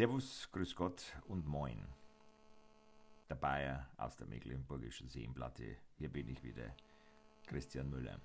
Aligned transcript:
Servus, 0.00 0.48
Grüß 0.50 0.76
Gott 0.76 1.14
und 1.28 1.46
Moin. 1.46 1.86
Der 3.28 3.34
Bayer 3.34 3.86
aus 3.98 4.16
der 4.16 4.26
Mecklenburgischen 4.26 5.10
Seenplatte. 5.10 5.76
Hier 5.98 6.08
bin 6.08 6.26
ich 6.26 6.42
wieder, 6.42 6.74
Christian 7.46 7.90
Müller. 7.90 8.18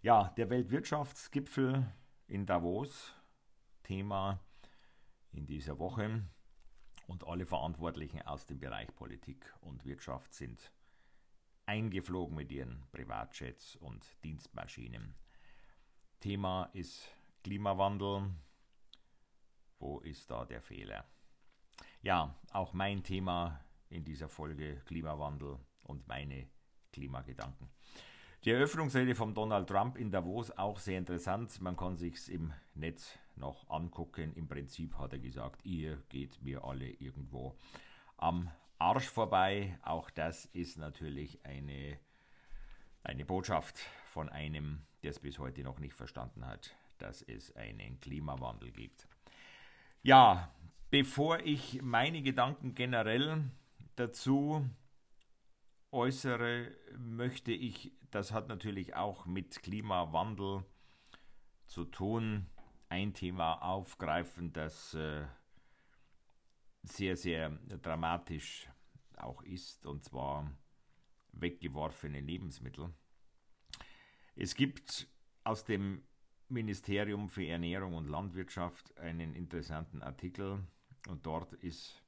Ja, 0.00 0.32
der 0.36 0.48
Weltwirtschaftsgipfel 0.48 1.92
in 2.28 2.46
Davos, 2.46 3.16
Thema 3.82 4.38
in 5.32 5.44
dieser 5.44 5.80
Woche. 5.80 6.22
Und 7.08 7.26
alle 7.26 7.46
Verantwortlichen 7.46 8.22
aus 8.22 8.46
dem 8.46 8.60
Bereich 8.60 8.94
Politik 8.94 9.52
und 9.62 9.84
Wirtschaft 9.84 10.32
sind 10.32 10.72
eingeflogen 11.66 12.36
mit 12.36 12.52
ihren 12.52 12.84
Privatjets 12.92 13.74
und 13.74 14.06
Dienstmaschinen. 14.22 15.16
Thema 16.20 16.70
ist 16.74 17.08
Klimawandel, 17.42 18.30
wo 19.80 19.98
ist 20.00 20.30
da 20.30 20.44
der 20.44 20.60
Fehler? 20.60 21.04
Ja, 22.02 22.34
auch 22.52 22.72
mein 22.72 23.02
Thema 23.02 23.60
in 23.88 24.04
dieser 24.04 24.28
Folge 24.28 24.80
Klimawandel 24.86 25.58
und 25.82 26.06
meine 26.06 26.46
Klimagedanken. 26.92 27.68
Die 28.44 28.50
Eröffnungsrede 28.52 29.14
von 29.14 29.34
Donald 29.34 29.68
Trump 29.68 29.98
in 29.98 30.10
Davos 30.10 30.50
auch 30.52 30.78
sehr 30.78 30.96
interessant. 30.96 31.60
Man 31.60 31.76
kann 31.76 31.96
sich's 31.96 32.28
im 32.28 32.54
Netz 32.74 33.18
noch 33.36 33.68
angucken. 33.68 34.32
Im 34.34 34.48
Prinzip 34.48 34.96
hat 34.96 35.12
er 35.12 35.18
gesagt, 35.18 35.64
ihr 35.66 36.02
geht 36.08 36.40
mir 36.42 36.64
alle 36.64 36.88
irgendwo 36.88 37.58
am 38.16 38.50
Arsch 38.78 39.08
vorbei. 39.08 39.78
Auch 39.82 40.08
das 40.08 40.46
ist 40.46 40.78
natürlich 40.78 41.44
eine, 41.44 41.98
eine 43.02 43.26
Botschaft 43.26 43.78
von 44.06 44.30
einem, 44.30 44.86
der 45.02 45.10
es 45.10 45.20
bis 45.20 45.38
heute 45.38 45.62
noch 45.62 45.78
nicht 45.78 45.94
verstanden 45.94 46.46
hat, 46.46 46.74
dass 46.96 47.20
es 47.20 47.54
einen 47.56 48.00
Klimawandel 48.00 48.70
gibt. 48.70 49.06
Ja, 50.02 50.50
bevor 50.90 51.40
ich 51.40 51.82
meine 51.82 52.22
Gedanken 52.22 52.74
generell 52.74 53.50
dazu 53.96 54.66
äußere, 55.90 56.74
möchte 56.96 57.52
ich, 57.52 57.92
das 58.10 58.32
hat 58.32 58.48
natürlich 58.48 58.94
auch 58.94 59.26
mit 59.26 59.62
Klimawandel 59.62 60.64
zu 61.66 61.84
tun, 61.84 62.46
ein 62.88 63.12
Thema 63.12 63.62
aufgreifen, 63.62 64.54
das 64.54 64.94
äh, 64.94 65.26
sehr, 66.82 67.18
sehr 67.18 67.50
dramatisch 67.82 68.70
auch 69.18 69.42
ist, 69.42 69.84
und 69.84 70.02
zwar 70.02 70.50
weggeworfene 71.32 72.20
Lebensmittel. 72.20 72.88
Es 74.34 74.54
gibt 74.54 75.08
aus 75.44 75.64
dem 75.64 76.02
Ministerium 76.50 77.28
für 77.28 77.46
Ernährung 77.46 77.94
und 77.94 78.08
Landwirtschaft 78.08 78.96
einen 78.98 79.34
interessanten 79.34 80.02
Artikel 80.02 80.66
und 81.08 81.24
dort 81.24 81.52
ist 81.54 82.02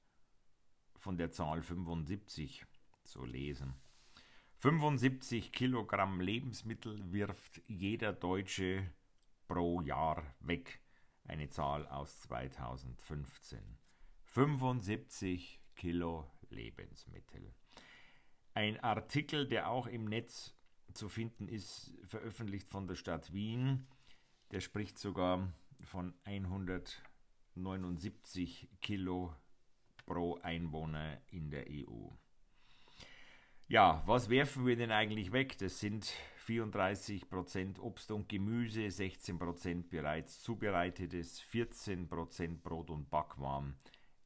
von 0.96 1.16
der 1.16 1.30
Zahl 1.30 1.62
75 1.62 2.64
zu 3.04 3.24
lesen. 3.24 3.74
75 4.58 5.52
Kilogramm 5.52 6.20
Lebensmittel 6.20 7.12
wirft 7.12 7.62
jeder 7.66 8.12
Deutsche 8.12 8.88
pro 9.48 9.80
Jahr 9.80 10.22
weg. 10.40 10.80
Eine 11.24 11.48
Zahl 11.48 11.86
aus 11.86 12.20
2015. 12.22 13.60
75 14.24 15.60
Kilo 15.74 16.30
Lebensmittel. 16.48 17.52
Ein 18.54 18.78
Artikel, 18.80 19.48
der 19.48 19.70
auch 19.70 19.86
im 19.86 20.04
Netz 20.04 20.54
zu 20.94 21.08
finden 21.08 21.48
ist, 21.48 21.92
veröffentlicht 22.04 22.68
von 22.68 22.86
der 22.86 22.96
Stadt 22.96 23.32
Wien 23.32 23.86
der 24.53 24.61
spricht 24.61 24.97
sogar 24.98 25.53
von 25.81 26.14
179 26.25 28.69
Kilo 28.81 29.34
pro 30.06 30.39
Einwohner 30.42 31.20
in 31.30 31.51
der 31.51 31.67
EU. 31.68 32.11
Ja, 33.68 34.02
was 34.07 34.29
werfen 34.29 34.67
wir 34.67 34.77
denn 34.77 34.92
eigentlich 34.92 35.33
weg? 35.33 35.57
Das 35.58 35.80
sind 35.80 36.12
34% 36.46 37.79
Obst 37.79 38.11
und 38.11 38.29
Gemüse, 38.29 38.83
16% 38.83 39.89
bereits 39.89 40.42
zubereitetes, 40.42 41.41
14% 41.41 42.61
Brot 42.61 42.91
und 42.91 43.08
Backwaren, 43.08 43.77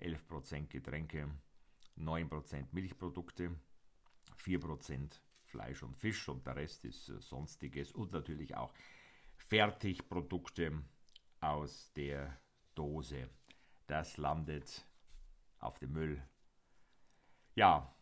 11% 0.01 0.67
Getränke, 0.67 1.31
9% 1.97 2.67
Milchprodukte, 2.73 3.55
4% 4.43 5.21
Fleisch 5.45 5.85
und 5.85 5.97
Fisch 5.97 6.29
und 6.29 6.45
der 6.47 6.57
Rest 6.57 6.85
ist 6.85 7.09
äh, 7.09 7.21
sonstiges 7.21 7.93
und 7.93 8.13
natürlich 8.13 8.57
auch 8.57 8.75
Fertigprodukte 9.37 10.83
aus 11.41 11.93
der 11.95 12.39
Dose. 12.75 13.29
Das 13.87 14.17
landet 14.17 14.85
auf 15.59 15.79
dem 15.79 15.93
Müll. 15.93 16.23
Ja, 17.55 17.95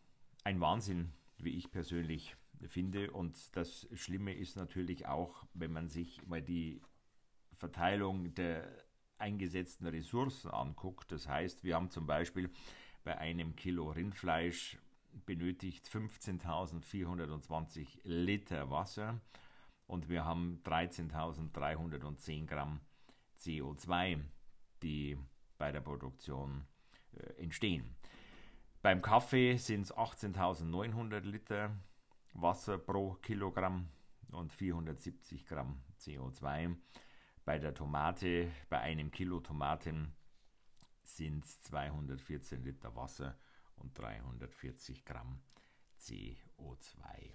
ein 0.43 0.61
Wahnsinn, 0.61 1.13
wie 1.39 1.57
ich 1.57 1.71
persönlich 1.71 2.37
finde. 2.67 3.11
Und 3.11 3.57
das 3.57 3.87
Schlimme 3.95 4.35
ist 4.35 4.57
natürlich 4.57 5.07
auch, 5.07 5.47
wenn 5.55 5.73
man 5.73 5.89
sich 5.89 6.27
mal 6.27 6.43
die 6.43 6.81
Verteilung 7.55 8.35
der 8.35 8.69
eingesetzten 9.19 9.87
Ressourcen 9.87 10.51
anguckt. 10.51 11.13
Das 11.13 11.29
heißt, 11.29 11.63
wir 11.65 11.77
haben 11.77 11.91
zum 11.91 12.07
Beispiel 12.07 12.51
bei 13.05 13.17
einem 13.19 13.55
Kilo 13.55 13.91
Rindfleisch 13.91 14.79
benötigt 15.27 15.89
15.420 15.89 18.01
Liter 18.03 18.71
Wasser 18.71 19.21
und 19.87 20.09
wir 20.09 20.25
haben 20.25 20.61
13.310 20.65 22.47
Gramm 22.47 22.81
CO2, 23.39 24.21
die 24.83 25.19
bei 25.59 25.73
der 25.73 25.81
Produktion 25.81 26.67
äh, 27.13 27.43
entstehen. 27.43 27.97
Beim 28.83 29.01
Kaffee 29.01 29.57
sind 29.57 29.83
es 29.83 29.95
18.900 29.95 31.21
Liter 31.21 31.71
Wasser 32.35 32.79
pro 32.79 33.15
Kilogramm 33.15 33.89
und 34.33 34.53
470 34.53 35.47
Gramm 35.47 35.83
CO2. 36.01 36.77
Bei 37.45 37.59
der 37.59 37.75
Tomate, 37.75 38.51
bei 38.69 38.81
einem 38.81 39.11
Kilo 39.11 39.41
Tomaten 39.41 40.15
sind 41.03 41.45
es 41.45 41.61
214 41.63 42.63
Liter 42.63 42.95
Wasser 42.97 43.39
und 43.77 43.99
340 43.99 45.05
Gramm 45.05 45.41
CO2. 46.01 47.33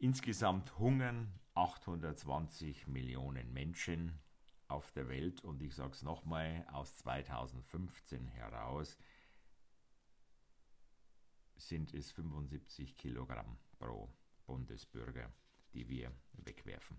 Insgesamt 0.00 0.78
hungern 0.78 1.32
820 1.54 2.86
Millionen 2.86 3.52
Menschen 3.52 4.20
auf 4.68 4.92
der 4.92 5.08
Welt 5.08 5.42
und 5.42 5.60
ich 5.60 5.74
sage 5.74 5.90
es 5.90 6.02
nochmal, 6.02 6.64
aus 6.70 6.94
2015 6.98 8.28
heraus 8.28 8.96
sind 11.56 11.92
es 11.94 12.12
75 12.12 12.96
Kilogramm 12.96 13.58
pro 13.80 14.08
Bundesbürger, 14.46 15.32
die 15.74 15.88
wir 15.88 16.12
wegwerfen. 16.34 16.96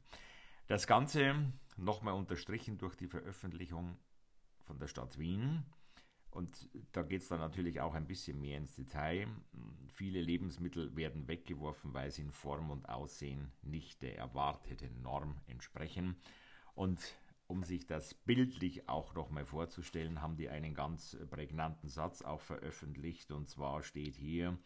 Das 0.68 0.86
Ganze 0.86 1.54
nochmal 1.78 2.16
unterstrichen 2.16 2.78
durch 2.78 2.98
die 2.98 3.08
Veröffentlichung 3.08 3.98
von 4.66 4.78
der 4.78 4.88
Stadt 4.88 5.18
Wien 5.18 5.64
und 6.32 6.70
da 6.92 7.02
geht 7.02 7.22
es 7.22 7.28
dann 7.28 7.40
natürlich 7.40 7.82
auch 7.82 7.96
ein 7.96 8.08
bisschen 8.08 8.40
mehr 8.40 8.58
ins 8.58 8.76
Detail. 8.76 9.28
Viele 9.88 10.22
Lebensmittel 10.22 10.96
werden 10.96 11.28
weggeworfen, 11.28 11.94
weil 11.94 12.12
sie 12.12 12.22
in 12.22 12.32
Form 12.32 12.70
und 12.70 12.88
Aussehen 12.88 13.52
nicht 13.62 14.02
der 14.02 14.18
erwarteten 14.18 15.02
Norm 15.02 15.42
entsprechen. 15.48 16.16
Und 16.76 17.00
um 17.48 17.64
sich 17.64 17.88
das 17.88 18.14
bildlich 18.14 18.88
auch 18.88 19.16
nochmal 19.16 19.46
vorzustellen, 19.46 20.22
haben 20.22 20.38
die 20.38 20.50
einen 20.50 20.76
ganz 20.76 21.18
prägnanten 21.32 21.90
Satz 21.90 22.22
auch 22.22 22.42
veröffentlicht. 22.42 23.32
Und 23.32 23.50
zwar 23.50 23.82
steht 23.82 24.16
hier, 24.16 24.58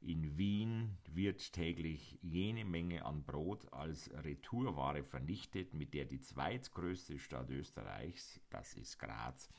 in 0.00 0.38
Wien 0.38 0.96
wird 1.12 1.52
täglich 1.52 2.18
jene 2.22 2.64
Menge 2.64 3.04
an 3.04 3.24
Brot 3.24 3.70
als 3.72 4.10
Retourware 4.24 5.02
vernichtet, 5.02 5.74
mit 5.74 5.92
der 5.92 6.04
die 6.04 6.20
zweitgrößte 6.20 7.18
Stadt 7.18 7.50
Österreichs, 7.50 8.40
das 8.48 8.74
ist 8.74 8.98
Graz, 8.98 9.50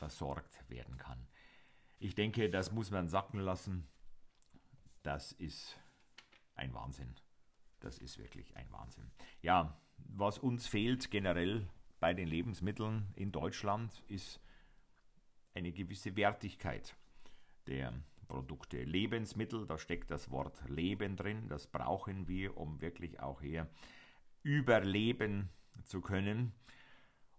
versorgt 0.00 0.64
werden 0.70 0.96
kann. 0.96 1.28
Ich 1.98 2.14
denke, 2.14 2.48
das 2.48 2.72
muss 2.72 2.90
man 2.90 3.06
sacken 3.06 3.38
lassen. 3.38 3.86
Das 5.02 5.32
ist 5.32 5.78
ein 6.54 6.72
Wahnsinn. 6.72 7.14
Das 7.80 7.98
ist 7.98 8.18
wirklich 8.18 8.56
ein 8.56 8.72
Wahnsinn. 8.72 9.10
Ja, 9.42 9.78
was 9.98 10.38
uns 10.38 10.66
fehlt 10.66 11.10
generell 11.10 11.68
bei 12.00 12.14
den 12.14 12.28
Lebensmitteln 12.28 13.12
in 13.14 13.30
Deutschland 13.30 14.02
ist 14.08 14.40
eine 15.54 15.70
gewisse 15.70 16.16
Wertigkeit 16.16 16.96
der 17.66 17.92
Produkte. 18.26 18.82
Lebensmittel, 18.82 19.66
da 19.66 19.76
steckt 19.76 20.10
das 20.10 20.30
Wort 20.30 20.66
Leben 20.66 21.16
drin, 21.16 21.46
das 21.48 21.66
brauchen 21.66 22.26
wir, 22.26 22.56
um 22.56 22.80
wirklich 22.80 23.20
auch 23.20 23.42
hier 23.42 23.68
überleben 24.42 25.50
zu 25.84 26.00
können. 26.00 26.52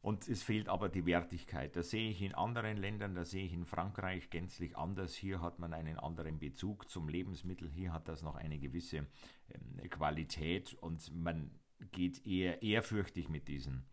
Und 0.02 0.28
es 0.28 0.42
fehlt 0.42 0.68
aber 0.68 0.90
die 0.90 1.06
Wertigkeit. 1.06 1.76
Das 1.76 1.92
sehe 1.92 2.10
ich 2.10 2.24
in 2.24 2.34
anderen 2.34 2.78
Ländern, 2.78 3.14
da 3.14 3.24
sehe 3.24 3.46
ich 3.46 3.54
in 3.54 3.66
Frankreich 3.66 4.32
gänzlich 4.32 4.76
anders. 4.76 5.14
Hier 5.14 5.42
hat 5.42 5.60
man 5.60 5.74
einen 5.74 6.00
anderen 6.00 6.40
Bezug 6.40 6.90
zum 6.90 7.08
Lebensmittel, 7.08 7.70
hier 7.70 7.94
hat 7.94 8.08
das 8.08 8.24
noch 8.24 8.36
eine 8.36 8.58
gewisse 8.58 9.06
ähm, 9.50 9.90
Qualität 9.92 10.74
und 10.74 11.14
man 11.14 11.52
geht 11.92 12.26
eher 12.26 12.64
ehrfürchtig 12.64 13.30
mit 13.30 13.48
diesen 13.48 13.86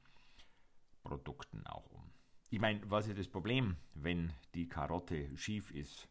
Produkten 1.02 1.66
auch 1.66 1.90
um. 1.90 2.10
ich 2.50 2.60
meine, 2.60 2.80
was 2.90 3.06
ist 3.06 3.18
das 3.18 3.28
Problem, 3.28 3.76
wenn 3.94 4.32
die 4.54 4.68
Karotte 4.68 5.36
schief 5.36 5.70
ist? 5.70 6.08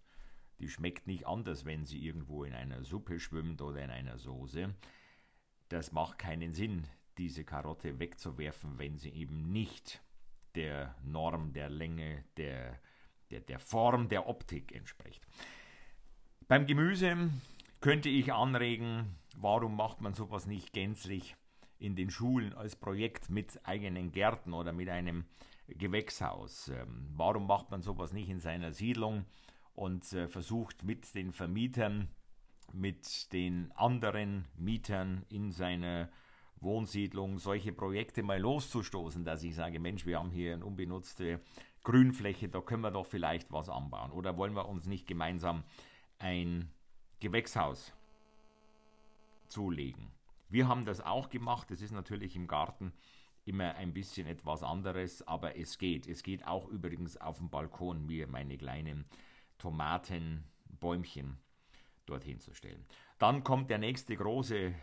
Die 0.60 0.70
schmeckt 0.70 1.08
nicht 1.08 1.28
anders, 1.28 1.66
wenn 1.66 1.86
sie 1.86 2.04
irgendwo 2.04 2.44
in 2.44 2.54
einer 2.54 2.84
Suppe 2.84 3.20
schwimmt 3.20 3.62
oder 3.62 3.84
in 3.84 3.92
einer 3.92 4.18
Soße. 4.18 4.74
Das 5.70 5.92
macht 5.92 6.18
keinen 6.18 6.54
Sinn, 6.54 6.88
diese 7.18 7.44
Karotte 7.44 8.00
wegzuwerfen, 8.00 8.78
wenn 8.78 8.98
sie 8.98 9.10
eben 9.10 9.52
nicht 9.52 10.02
der 10.56 10.96
Norm, 11.04 11.54
der 11.54 11.70
Länge, 11.70 12.24
der, 12.38 12.80
der, 13.30 13.42
der 13.42 13.60
Form, 13.60 14.10
der 14.10 14.28
Optik 14.28 14.74
entspricht. 14.74 15.26
Beim 16.48 16.66
Gemüse 16.66 17.30
könnte 17.82 18.10
ich 18.10 18.34
anregen, 18.34 19.16
warum 19.36 19.76
macht 19.76 20.02
man 20.02 20.14
sowas 20.14 20.48
nicht 20.48 20.74
gänzlich 20.74 21.36
in 21.80 21.96
den 21.96 22.10
Schulen 22.10 22.54
als 22.54 22.76
Projekt 22.76 23.30
mit 23.30 23.60
eigenen 23.66 24.12
Gärten 24.12 24.54
oder 24.54 24.74
mit 24.74 24.90
einem 24.90 25.26
Gewächshaus? 25.68 26.70
Ähm, 26.70 27.10
warum 27.16 27.48
macht 27.48 27.70
man 27.70 27.82
sowas 27.82 28.14
nicht 28.14 28.30
in 28.30 28.40
seiner 28.40 28.72
Siedlung 28.72 29.26
und 29.76 30.12
äh, 30.14 30.28
versucht 30.28 30.84
mit 30.84 31.14
den 31.14 31.34
Vermietern, 31.34 32.08
mit 32.74 33.32
den 33.32 33.72
anderen 33.74 34.46
Mietern 34.58 35.24
in 35.30 35.52
seiner 35.52 36.10
Wohnsiedlung 36.60 37.40
solche 37.40 37.72
Projekte 37.72 38.24
mal 38.24 38.40
loszustoßen, 38.40 39.24
dass 39.24 39.44
ich 39.44 39.56
sage, 39.56 39.80
Mensch, 39.80 40.06
wir 40.06 40.20
haben 40.20 40.32
hier 40.32 40.54
eine 40.54 40.66
unbenutzte 40.66 41.42
Grünfläche, 41.84 42.50
da 42.50 42.62
können 42.62 42.84
wir 42.84 42.92
doch 42.92 43.06
vielleicht 43.06 43.52
was 43.52 43.70
anbauen. 43.70 44.12
Oder 44.12 44.38
wollen 44.38 44.56
wir 44.56 44.68
uns 44.68 44.88
nicht 44.88 45.08
gemeinsam 45.08 45.64
ein 46.20 46.70
Gewächshaus 47.20 47.94
zulegen? 49.48 50.12
Wir 50.50 50.68
haben 50.68 50.86
das 50.86 51.02
auch 51.02 51.30
gemacht. 51.30 51.72
Das 51.72 51.82
ist 51.82 51.92
natürlich 51.92 52.36
im 52.36 52.48
Garten 52.48 52.94
immer 53.46 53.76
ein 53.76 53.94
bisschen 53.94 54.28
etwas 54.28 54.64
anderes, 54.64 55.26
aber 55.28 55.58
es 55.58 55.78
geht. 55.78 56.08
Es 56.08 56.24
geht 56.24 56.46
auch 56.46 56.68
übrigens 56.68 57.18
auf 57.18 57.38
dem 57.38 57.50
Balkon, 57.50 58.06
mir 58.06 58.28
meine 58.28 58.58
kleinen 58.58 59.06
Tomatenbäumchen 59.58 61.38
dorthin 62.06 62.40
zu 62.40 62.54
stellen. 62.54 62.86
Dann 63.18 63.44
kommt 63.44 63.70
der 63.70 63.78
nächste 63.78 64.16
große 64.16 64.74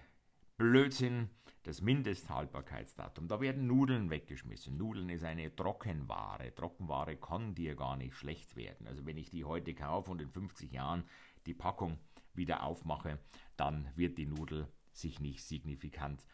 Blödsinn, 0.57 1.31
das 1.65 1.81
Mindesthaltbarkeitsdatum. 1.81 3.27
Da 3.27 3.41
werden 3.41 3.67
Nudeln 3.67 4.11
weggeschmissen. 4.11 4.77
Nudeln 4.77 5.09
ist 5.09 5.25
eine 5.25 5.55
Trockenware. 5.55 6.55
Trockenware 6.55 7.17
kann 7.17 7.55
dir 7.55 7.75
gar 7.75 7.97
nicht 7.97 8.15
schlecht 8.15 8.55
werden. 8.55 8.87
Also 8.87 9.05
wenn 9.07 9.17
ich 9.17 9.31
die 9.31 9.45
heute 9.45 9.75
kaufe 9.75 10.11
und 10.11 10.21
in 10.21 10.31
50 10.31 10.71
Jahren 10.71 11.05
die 11.47 11.55
Packung 11.55 11.99
wieder 12.35 12.63
aufmache, 12.63 13.19
dann 13.57 13.89
wird 13.97 14.19
die 14.19 14.27
Nudel 14.27 14.69
sich 14.93 15.21
nicht 15.21 15.43
signifikant 15.43 16.25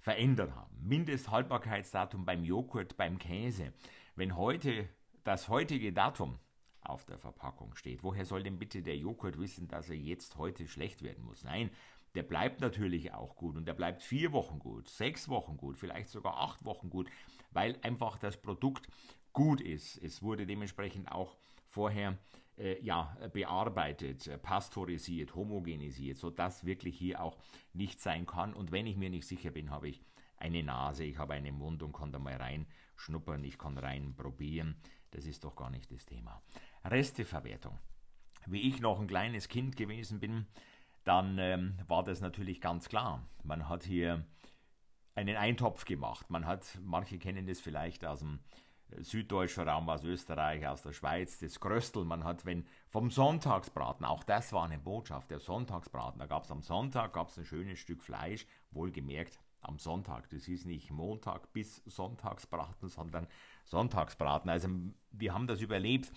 verändert 0.00 0.54
haben. 0.56 0.76
Mindesthaltbarkeitsdatum 0.82 2.24
beim 2.24 2.42
Joghurt, 2.42 2.96
beim 2.96 3.18
Käse. 3.18 3.72
Wenn 4.16 4.36
heute 4.36 4.88
das 5.22 5.48
heutige 5.48 5.92
Datum 5.92 6.38
auf 6.80 7.04
der 7.04 7.18
Verpackung 7.18 7.76
steht, 7.76 8.02
woher 8.02 8.24
soll 8.24 8.42
denn 8.42 8.58
bitte 8.58 8.82
der 8.82 8.96
Joghurt 8.96 9.38
wissen, 9.38 9.68
dass 9.68 9.88
er 9.88 9.96
jetzt 9.96 10.36
heute 10.36 10.66
schlecht 10.66 11.02
werden 11.02 11.24
muss? 11.24 11.44
Nein, 11.44 11.70
der 12.14 12.22
bleibt 12.22 12.60
natürlich 12.60 13.12
auch 13.12 13.36
gut 13.36 13.56
und 13.56 13.66
der 13.66 13.74
bleibt 13.74 14.02
vier 14.02 14.32
Wochen 14.32 14.58
gut, 14.58 14.88
sechs 14.88 15.28
Wochen 15.28 15.56
gut, 15.56 15.78
vielleicht 15.78 16.08
sogar 16.08 16.38
acht 16.38 16.64
Wochen 16.64 16.90
gut, 16.90 17.08
weil 17.52 17.78
einfach 17.82 18.18
das 18.18 18.36
Produkt 18.40 18.88
gut 19.32 19.60
ist. 19.60 19.96
Es 19.98 20.22
wurde 20.22 20.46
dementsprechend 20.46 21.10
auch 21.10 21.36
vorher 21.68 22.18
äh, 22.56 22.82
ja, 22.82 23.16
bearbeitet, 23.32 24.26
äh, 24.26 24.38
pasteurisiert, 24.38 25.34
homogenisiert, 25.34 26.18
sodass 26.18 26.64
wirklich 26.64 26.98
hier 26.98 27.22
auch 27.22 27.38
nichts 27.72 28.02
sein 28.02 28.26
kann. 28.26 28.54
Und 28.54 28.72
wenn 28.72 28.86
ich 28.86 28.96
mir 28.96 29.10
nicht 29.10 29.26
sicher 29.26 29.50
bin, 29.50 29.70
habe 29.70 29.88
ich 29.88 30.02
eine 30.36 30.62
Nase, 30.62 31.04
ich 31.04 31.18
habe 31.18 31.34
einen 31.34 31.56
Mund 31.56 31.82
und 31.82 31.92
kann 31.92 32.12
da 32.12 32.18
mal 32.18 32.34
reinschnuppern, 32.36 33.44
ich 33.44 33.58
kann 33.58 33.78
rein 33.78 34.14
probieren. 34.16 34.76
Das 35.10 35.26
ist 35.26 35.44
doch 35.44 35.54
gar 35.54 35.70
nicht 35.70 35.90
das 35.90 36.04
Thema. 36.06 36.42
Resteverwertung. 36.84 37.78
Wie 38.46 38.68
ich 38.68 38.80
noch 38.80 39.00
ein 39.00 39.06
kleines 39.06 39.48
Kind 39.48 39.76
gewesen 39.76 40.18
bin, 40.18 40.46
dann 41.04 41.38
ähm, 41.38 41.78
war 41.88 42.04
das 42.04 42.20
natürlich 42.20 42.60
ganz 42.60 42.88
klar. 42.88 43.26
Man 43.42 43.68
hat 43.68 43.84
hier 43.84 44.24
einen 45.14 45.36
Eintopf 45.36 45.84
gemacht. 45.84 46.30
Man 46.30 46.46
hat, 46.46 46.78
manche 46.82 47.18
kennen 47.18 47.46
das 47.46 47.60
vielleicht 47.60 48.04
aus 48.04 48.20
dem 48.20 48.40
süddeutscher 48.98 49.66
Raum, 49.66 49.88
aus 49.88 50.04
Österreich, 50.04 50.66
aus 50.66 50.82
der 50.82 50.92
Schweiz, 50.92 51.38
das 51.38 51.60
Kröstel. 51.60 52.04
Man 52.04 52.24
hat, 52.24 52.44
wenn 52.44 52.66
vom 52.88 53.10
Sonntagsbraten, 53.10 54.04
auch 54.04 54.24
das 54.24 54.52
war 54.52 54.64
eine 54.64 54.78
Botschaft, 54.78 55.30
der 55.30 55.38
Sonntagsbraten, 55.38 56.18
da 56.18 56.26
gab 56.26 56.44
es 56.44 56.50
am 56.50 56.62
Sonntag 56.62 57.12
gab's 57.12 57.38
ein 57.38 57.44
schönes 57.44 57.78
Stück 57.78 58.02
Fleisch, 58.02 58.46
wohlgemerkt 58.70 59.38
am 59.60 59.78
Sonntag. 59.78 60.28
Das 60.30 60.48
ist 60.48 60.66
nicht 60.66 60.90
Montag 60.90 61.52
bis 61.52 61.76
Sonntagsbraten, 61.86 62.88
sondern 62.88 63.26
Sonntagsbraten. 63.64 64.50
Also 64.50 64.68
wir 65.12 65.34
haben 65.34 65.46
das 65.46 65.60
überlebt, 65.60 66.10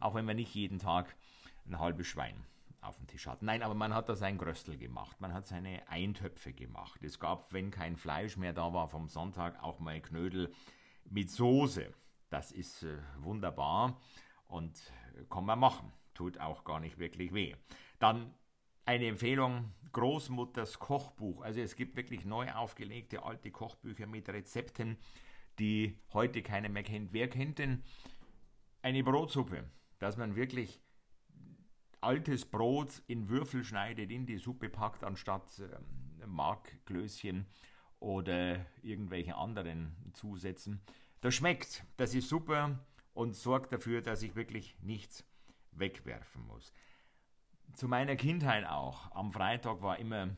auch 0.00 0.14
wenn 0.14 0.26
wir 0.26 0.34
nicht 0.34 0.54
jeden 0.54 0.78
Tag 0.78 1.14
ein 1.66 1.78
halbes 1.78 2.06
Schwein 2.06 2.44
auf 2.86 2.96
dem 2.96 3.06
Tisch 3.06 3.26
hatten. 3.26 3.46
Nein, 3.46 3.62
aber 3.62 3.74
man 3.74 3.94
hat 3.94 4.08
da 4.08 4.14
sein 4.14 4.38
Gröstel 4.38 4.78
gemacht, 4.78 5.20
man 5.20 5.32
hat 5.32 5.46
seine 5.46 5.88
Eintöpfe 5.88 6.52
gemacht. 6.52 7.02
Es 7.02 7.18
gab, 7.18 7.52
wenn 7.52 7.70
kein 7.70 7.96
Fleisch 7.96 8.36
mehr 8.36 8.52
da 8.52 8.72
war 8.72 8.88
vom 8.88 9.08
Sonntag, 9.08 9.62
auch 9.62 9.78
mal 9.78 10.00
Knödel 10.00 10.52
mit 11.04 11.30
Soße. 11.30 11.92
Das 12.30 12.52
ist 12.52 12.82
äh, 12.82 12.98
wunderbar 13.18 14.00
und 14.48 14.76
äh, 15.16 15.24
kann 15.30 15.44
man 15.44 15.58
machen. 15.58 15.92
Tut 16.14 16.38
auch 16.38 16.64
gar 16.64 16.80
nicht 16.80 16.98
wirklich 16.98 17.34
weh. 17.34 17.54
Dann 17.98 18.34
eine 18.84 19.06
Empfehlung, 19.06 19.72
Großmutters 19.92 20.78
Kochbuch. 20.78 21.42
Also 21.42 21.60
es 21.60 21.76
gibt 21.76 21.96
wirklich 21.96 22.24
neu 22.24 22.50
aufgelegte 22.52 23.22
alte 23.24 23.50
Kochbücher 23.50 24.06
mit 24.06 24.28
Rezepten, 24.28 24.96
die 25.58 25.98
heute 26.12 26.42
keiner 26.42 26.68
mehr 26.68 26.82
kennt. 26.82 27.12
Wer 27.12 27.28
kennt 27.28 27.58
denn 27.58 27.82
eine 28.82 29.02
Brotsuppe? 29.02 29.64
Dass 29.98 30.16
man 30.16 30.36
wirklich 30.36 30.80
altes 32.06 32.44
Brot 32.44 33.02
in 33.08 33.28
Würfel 33.28 33.64
schneidet, 33.64 34.12
in 34.12 34.26
die 34.26 34.38
Suppe 34.38 34.68
packt, 34.68 35.02
anstatt 35.02 35.58
äh, 35.58 36.26
Markklößchen 36.26 37.46
oder 37.98 38.64
irgendwelche 38.82 39.34
anderen 39.34 39.96
Zusätzen. 40.14 40.80
Das 41.20 41.34
schmeckt, 41.34 41.84
das 41.96 42.14
ist 42.14 42.28
super 42.28 42.78
und 43.12 43.34
sorgt 43.34 43.72
dafür, 43.72 44.02
dass 44.02 44.22
ich 44.22 44.36
wirklich 44.36 44.78
nichts 44.80 45.24
wegwerfen 45.72 46.46
muss. 46.46 46.72
Zu 47.74 47.88
meiner 47.88 48.14
Kindheit 48.14 48.64
auch. 48.66 49.10
Am 49.12 49.32
Freitag 49.32 49.82
war 49.82 49.98
immer 49.98 50.36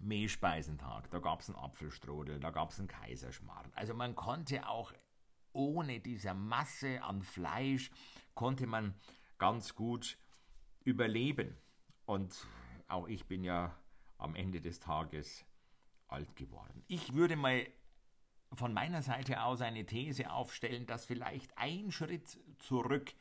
Mehlspeisentag. 0.00 1.10
Da 1.10 1.20
gab 1.20 1.40
es 1.40 1.48
einen 1.48 1.58
Apfelstrudel, 1.58 2.38
da 2.38 2.50
gab 2.50 2.70
es 2.70 2.78
einen 2.78 2.88
Kaiserschmarrn. 2.88 3.72
Also 3.74 3.94
man 3.94 4.14
konnte 4.14 4.68
auch 4.68 4.92
ohne 5.52 6.00
diese 6.00 6.34
Masse 6.34 7.02
an 7.02 7.22
Fleisch, 7.22 7.90
konnte 8.34 8.66
man 8.66 8.94
ganz 9.38 9.74
gut 9.74 10.18
überleben. 10.84 11.56
Und 12.06 12.46
auch 12.88 13.08
ich 13.08 13.26
bin 13.26 13.44
ja 13.44 13.74
am 14.16 14.34
Ende 14.34 14.60
des 14.60 14.80
Tages 14.80 15.44
alt 16.08 16.34
geworden. 16.36 16.82
Ich 16.88 17.14
würde 17.14 17.36
mal 17.36 17.66
von 18.52 18.72
meiner 18.72 19.02
Seite 19.02 19.42
aus 19.42 19.60
eine 19.60 19.84
These 19.84 20.30
aufstellen, 20.30 20.86
dass 20.86 21.04
vielleicht 21.04 21.56
ein 21.56 21.92
Schritt 21.92 22.38
zurück, 22.58 23.12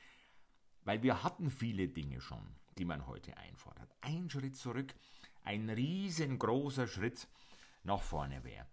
weil 0.85 1.03
wir 1.03 1.23
hatten 1.23 1.51
viele 1.51 1.89
Dinge 1.89 2.21
schon, 2.21 2.55
die 2.77 2.85
man 2.85 3.07
heute 3.07 3.35
einfordert, 3.37 3.93
ein 4.01 4.29
Schritt 4.29 4.55
zurück, 4.55 4.93
ein 5.43 5.69
riesengroßer 5.69 6.87
Schritt 6.87 7.27
nach 7.83 8.01
vorne 8.01 8.43
wäre. 8.43 8.65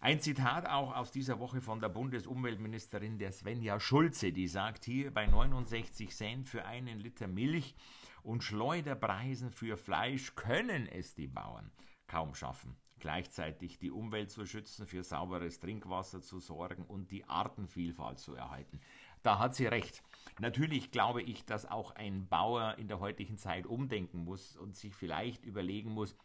Ein 0.00 0.20
Zitat 0.20 0.66
auch 0.66 0.94
aus 0.96 1.12
dieser 1.12 1.38
Woche 1.38 1.60
von 1.60 1.80
der 1.80 1.88
Bundesumweltministerin 1.88 3.18
der 3.18 3.32
Svenja 3.32 3.78
Schulze, 3.78 4.32
die 4.32 4.48
sagt 4.48 4.84
hier 4.84 5.14
bei 5.14 5.26
69 5.26 6.10
Cent 6.10 6.48
für 6.48 6.64
einen 6.64 6.98
Liter 6.98 7.28
Milch 7.28 7.74
und 8.22 8.42
Schleuderpreisen 8.42 9.50
für 9.50 9.76
Fleisch 9.76 10.34
können 10.34 10.86
es 10.86 11.14
die 11.14 11.28
Bauern 11.28 11.72
kaum 12.06 12.34
schaffen 12.34 12.76
gleichzeitig 13.02 13.80
die 13.80 13.90
Umwelt 13.90 14.30
zu 14.30 14.46
schützen, 14.46 14.86
für 14.86 15.02
sauberes 15.02 15.58
Trinkwasser 15.58 16.22
zu 16.22 16.38
sorgen 16.38 16.84
und 16.84 17.10
die 17.10 17.24
Artenvielfalt 17.24 18.20
zu 18.20 18.34
erhalten. 18.34 18.80
Da 19.24 19.40
hat 19.40 19.56
sie 19.56 19.66
recht. 19.66 20.04
Natürlich 20.38 20.92
glaube 20.92 21.20
ich, 21.20 21.44
dass 21.44 21.68
auch 21.68 21.90
ein 21.96 22.28
Bauer 22.28 22.76
in 22.78 22.86
der 22.86 23.00
heutigen 23.00 23.36
Zeit 23.38 23.66
umdenken 23.66 24.18
muss 24.18 24.56
und 24.56 24.76
sich 24.76 24.94
vielleicht 24.94 25.44
überlegen 25.44 25.90
muss, 25.90 26.16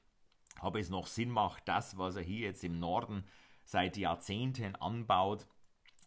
ob 0.62 0.76
es 0.76 0.92
noch 0.92 1.08
Sinn 1.08 1.32
macht, 1.32 1.68
das, 1.68 1.98
was 1.98 2.16
er 2.16 2.24
hier 2.24 2.46
jetzt 2.46 2.64
im 2.64 2.80
Norden 2.80 3.26
seit 3.66 3.98
Jahrzehnten 3.98 4.76
anbaut, 4.76 5.48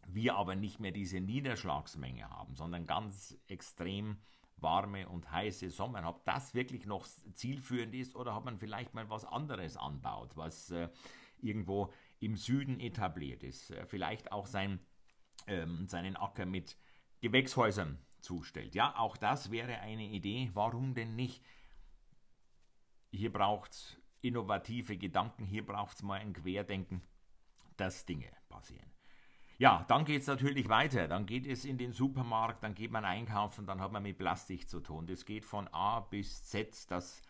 wir 0.07 0.37
aber 0.37 0.55
nicht 0.55 0.79
mehr 0.79 0.93
diese 0.93 1.21
Niederschlagsmenge 1.21 2.31
haben, 2.31 2.55
sondern 2.55 2.87
ganz 2.87 3.37
extrem 3.49 4.19
warme 4.63 5.09
und 5.09 5.31
heiße 5.31 5.71
Sommer, 5.71 6.07
ob 6.09 6.25
das 6.25 6.55
wirklich 6.55 6.87
noch 6.87 7.07
zielführend 7.35 7.95
ist 7.95 8.17
oder 8.17 8.37
ob 8.37 8.45
man 8.45 8.59
vielleicht 8.59 8.95
mal 8.95 9.09
was 9.11 9.25
anderes 9.25 9.77
anbaut, 9.77 10.37
was 10.37 10.71
äh, 10.71 10.89
irgendwo 11.39 11.93
im 12.21 12.37
Süden 12.37 12.81
etabliert 12.81 13.43
ist. 13.43 13.71
Äh, 13.71 13.87
vielleicht 13.87 14.33
auch 14.33 14.47
sein, 14.47 14.81
ähm, 15.47 15.87
seinen 15.87 16.17
Acker 16.17 16.47
mit 16.47 16.77
Gewächshäusern 17.21 17.99
zustellt. 18.21 18.75
Ja, 18.75 18.97
auch 18.97 19.17
das 19.17 19.51
wäre 19.51 19.81
eine 19.81 20.05
Idee. 20.05 20.51
Warum 20.55 20.95
denn 20.95 21.17
nicht? 21.17 21.45
Hier 23.11 23.33
braucht 23.33 23.73
es 23.73 23.97
innovative 24.21 24.97
Gedanken, 24.97 25.45
hier 25.45 25.65
braucht 25.65 25.97
es 25.97 26.03
mal 26.03 26.21
ein 26.21 26.33
Querdenken, 26.33 27.03
dass 27.77 28.05
Dinge 28.05 28.31
passieren. 28.49 28.91
Ja, 29.61 29.85
dann 29.89 30.07
geht 30.07 30.23
es 30.23 30.27
natürlich 30.27 30.71
weiter. 30.71 31.07
Dann 31.07 31.27
geht 31.27 31.47
es 31.47 31.67
in 31.67 31.77
den 31.77 31.93
Supermarkt, 31.93 32.65
dann 32.65 32.75
geht 32.75 32.91
man 32.91 33.05
einkaufen, 33.05 33.67
dann 33.67 33.79
hat 33.83 33.93
man 33.93 34.03
mit 34.03 34.17
Plastik 34.17 34.71
zu 34.71 34.81
tun. 34.81 35.07
Das 35.07 35.27
geht 35.27 35.45
von 35.45 35.69
A 35.69 36.01
bis 36.01 36.45
Z. 36.45 36.91
Das 36.91 37.21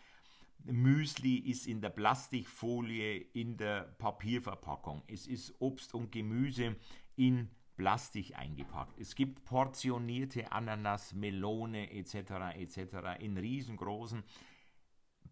Müsli 0.63 1.39
ist 1.39 1.67
in 1.67 1.81
der 1.81 1.89
Plastikfolie, 1.89 3.17
in 3.33 3.57
der 3.57 3.81
Papierverpackung. 3.99 5.03
Es 5.09 5.27
ist 5.27 5.61
Obst 5.61 5.93
und 5.93 6.13
Gemüse 6.13 6.77
in 7.17 7.51
Plastik 7.75 8.39
eingepackt. 8.39 8.97
Es 9.01 9.17
gibt 9.17 9.45
portionierte 9.45 10.53
Ananas, 10.53 11.13
Melone 11.13 11.91
etc. 11.91 12.55
etc. 12.55 13.19
in 13.19 13.39
riesengroßen 13.39 14.23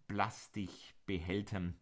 Plastikbehältern. 0.08 1.78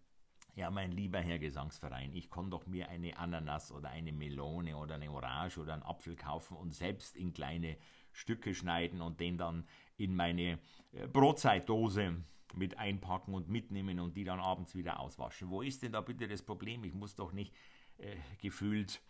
Ja, 0.56 0.70
mein 0.70 0.90
lieber 0.90 1.20
Herr 1.20 1.38
Gesangsverein, 1.38 2.14
ich 2.14 2.30
kann 2.30 2.50
doch 2.50 2.66
mir 2.66 2.88
eine 2.88 3.18
Ananas 3.18 3.70
oder 3.72 3.90
eine 3.90 4.10
Melone 4.10 4.74
oder 4.78 4.94
eine 4.94 5.10
Orange 5.10 5.58
oder 5.58 5.74
einen 5.74 5.82
Apfel 5.82 6.16
kaufen 6.16 6.56
und 6.56 6.74
selbst 6.74 7.14
in 7.14 7.34
kleine 7.34 7.76
Stücke 8.12 8.54
schneiden 8.54 9.02
und 9.02 9.20
den 9.20 9.36
dann 9.36 9.68
in 9.98 10.16
meine 10.16 10.58
äh, 10.92 11.06
Brotzeitdose 11.08 12.24
mit 12.54 12.78
einpacken 12.78 13.34
und 13.34 13.50
mitnehmen 13.50 14.00
und 14.00 14.16
die 14.16 14.24
dann 14.24 14.40
abends 14.40 14.74
wieder 14.74 14.98
auswaschen. 14.98 15.50
Wo 15.50 15.60
ist 15.60 15.82
denn 15.82 15.92
da 15.92 16.00
bitte 16.00 16.26
das 16.26 16.40
Problem? 16.40 16.84
Ich 16.84 16.94
muss 16.94 17.14
doch 17.14 17.32
nicht 17.32 17.54
äh, 17.98 18.16
gefühlt 18.40 19.02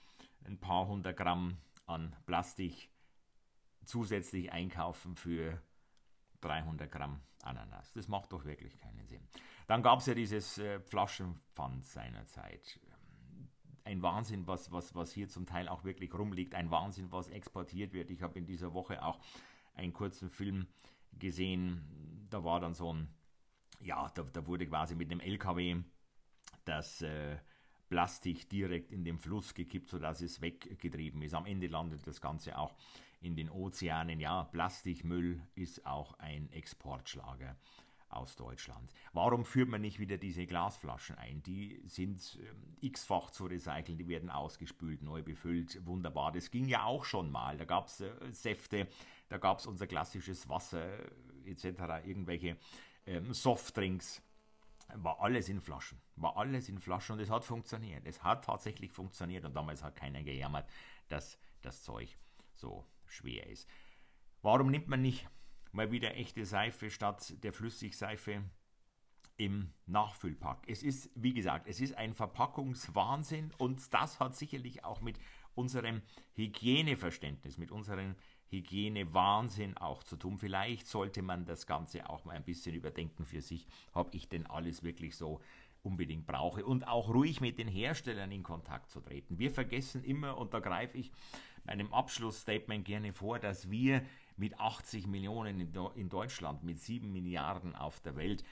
ein 0.43 0.59
paar 0.59 0.89
hundert 0.89 1.17
Gramm 1.17 1.59
an 1.87 2.17
Plastik 2.27 2.91
zusätzlich 3.85 4.51
einkaufen 4.51 5.15
für 5.15 5.63
300 6.41 6.91
Gramm 6.91 7.21
Ananas. 7.43 7.93
Das 7.93 8.09
macht 8.09 8.33
doch 8.33 8.45
wirklich 8.45 8.77
keinen 8.79 9.07
Sinn. 9.07 9.27
Dann 9.67 9.83
gab 9.83 9.99
es 10.01 10.07
ja 10.07 10.15
dieses 10.15 10.59
äh, 10.59 10.81
Flaschenpfand 10.81 11.85
seinerzeit. 11.85 12.79
Ein 13.85 14.03
Wahnsinn, 14.03 14.47
was, 14.47 14.73
was, 14.73 14.95
was 14.95 15.13
hier 15.13 15.29
zum 15.29 15.47
Teil 15.47 15.69
auch 15.69 15.85
wirklich 15.85 16.13
rumliegt. 16.15 16.55
Ein 16.55 16.71
Wahnsinn, 16.71 17.11
was 17.13 17.29
exportiert 17.29 17.93
wird. 17.93 18.11
Ich 18.11 18.23
habe 18.23 18.39
in 18.39 18.47
dieser 18.47 18.75
Woche 18.75 19.05
auch 19.05 19.21
einen 19.75 19.93
kurzen 19.93 20.31
Film 20.31 20.67
gesehen. 21.19 22.27
Da 22.31 22.45
war 22.45 22.61
dann 22.61 22.75
so 22.75 22.93
ein, 22.93 23.09
ja, 23.81 24.09
da, 24.15 24.23
da 24.23 24.47
wurde 24.47 24.67
quasi 24.67 24.95
mit 24.95 25.11
einem 25.11 25.21
LKW 25.21 25.83
das 26.65 27.03
äh, 27.03 27.37
Plastik 27.89 28.49
direkt 28.49 28.93
in 28.93 29.05
den 29.05 29.19
Fluss 29.19 29.55
gekippt, 29.55 29.91
sodass 29.91 30.21
es 30.21 30.41
weggetrieben 30.41 31.23
ist. 31.23 31.35
Am 31.35 31.47
Ende 31.47 31.69
landet 31.69 32.07
das 32.07 32.21
Ganze 32.21 32.59
auch 32.59 32.75
in 33.21 33.37
den 33.37 33.51
Ozeanen. 33.51 34.19
Ja, 34.19 34.45
Plastikmüll 34.45 35.41
ist 35.55 35.87
auch 35.87 36.19
ein 36.19 36.51
Exportschlager 36.51 37.57
aus 38.17 38.37
Deutschland. 38.37 38.93
Warum 39.13 39.45
führt 39.45 39.69
man 39.69 39.81
nicht 39.81 39.99
wieder 39.99 40.17
diese 40.17 40.47
Glasflaschen 40.47 41.17
ein? 41.17 41.43
Die 41.43 41.83
sind 41.87 42.39
äh, 42.41 42.87
x-fach 42.87 43.31
zu 43.31 43.47
recyceln, 43.47 43.99
die 43.99 44.09
werden 44.09 44.31
ausgespült, 44.31 45.03
neu 45.03 45.23
befüllt, 45.23 45.85
wunderbar. 45.87 46.33
Das 46.33 46.51
ging 46.51 46.67
ja 46.69 46.85
auch 46.85 47.05
schon 47.05 47.31
mal. 47.31 47.57
Da 47.57 47.65
gab 47.65 47.87
es 47.87 48.01
äh, 48.01 48.13
Säfte, 48.33 48.89
da 49.29 49.39
gab 49.39 49.59
es 49.59 49.67
unser 49.67 49.87
klassisches 49.87 50.49
Wasser 50.49 50.85
äh, 51.45 51.51
etc., 51.51 52.07
irgendwelche 52.07 52.57
ähm, 53.07 53.33
Softdrinks 53.33 54.23
war 54.95 55.21
alles 55.21 55.49
in 55.49 55.61
Flaschen. 55.61 56.01
War 56.17 56.37
alles 56.37 56.69
in 56.69 56.79
Flaschen 56.79 57.15
und 57.15 57.21
es 57.21 57.31
hat 57.31 57.45
funktioniert. 57.45 58.07
Es 58.07 58.23
hat 58.23 58.45
tatsächlich 58.45 58.93
funktioniert 58.93 59.45
und 59.45 59.55
damals 59.55 59.83
hat 59.83 59.97
keiner 59.97 60.23
gejammert, 60.23 60.69
dass 61.09 61.39
das 61.63 61.83
Zeug 61.83 62.17
so 62.55 62.85
schwer 63.05 63.47
ist. 63.47 63.69
Warum 64.43 64.71
nimmt 64.71 64.89
man 64.89 65.03
nicht 65.03 65.29
mal 65.77 65.93
wieder 65.93 66.17
echte 66.17 66.45
Seife 66.45 66.91
statt 66.91 67.35
der 67.45 67.53
Flüssigseife 67.53 68.43
im 69.37 69.71
Nachfüllpack? 69.87 70.65
Es 70.67 70.83
ist, 70.83 71.11
wie 71.15 71.35
gesagt, 71.35 71.69
es 71.69 71.81
ist 71.81 71.97
ein 71.97 72.15
Verpackungswahnsinn 72.15 73.53
und 73.59 73.93
das 73.95 74.19
hat 74.19 74.35
sicherlich 74.35 74.85
auch 74.85 75.01
mit 75.01 75.19
unserem 75.55 76.03
Hygieneverständnis, 76.35 77.59
mit 77.59 77.71
unseren 77.71 78.17
Hygiene-Wahnsinn 78.49 79.77
auch 79.77 80.03
zu 80.03 80.17
tun. 80.17 80.39
Vielleicht 80.39 80.87
sollte 80.87 81.23
man 81.23 81.45
das 81.45 81.67
Ganze 81.67 82.09
auch 82.09 82.25
mal 82.25 82.37
ein 82.37 82.45
bisschen 82.45 82.75
überdenken 82.75 83.25
für 83.25 83.41
sich. 83.41 83.67
Habe 83.93 84.17
ich 84.17 84.29
denn 84.29 84.47
alles 84.47 84.83
wirklich 84.83 85.17
so 85.17 85.41
unbedingt 85.83 86.27
brauche? 86.27 86.65
Und 86.65 86.87
auch 86.87 87.13
ruhig 87.13 87.41
mit 87.41 87.59
den 87.59 87.69
Herstellern 87.69 88.31
in 88.31 88.43
Kontakt 88.43 88.91
zu 88.91 89.01
treten. 89.01 89.39
Wir 89.39 89.51
vergessen 89.51 90.05
immer, 90.05 90.39
und 90.39 90.55
da 90.55 90.61
greife 90.61 90.97
ich 90.99 91.11
meinem 91.65 91.93
Abschlussstatement 91.93 92.85
gerne 92.85 93.13
vor, 93.13 93.39
dass 93.39 93.71
wir 93.71 94.03
mit 94.37 94.59
80 94.59 95.07
Millionen 95.07 95.61
in 95.95 96.09
Deutschland, 96.09 96.63
mit 96.63 96.79
7 96.79 97.11
Milliarden 97.11 97.75
auf 97.75 98.01
der 98.01 98.17
Welt, 98.17 98.45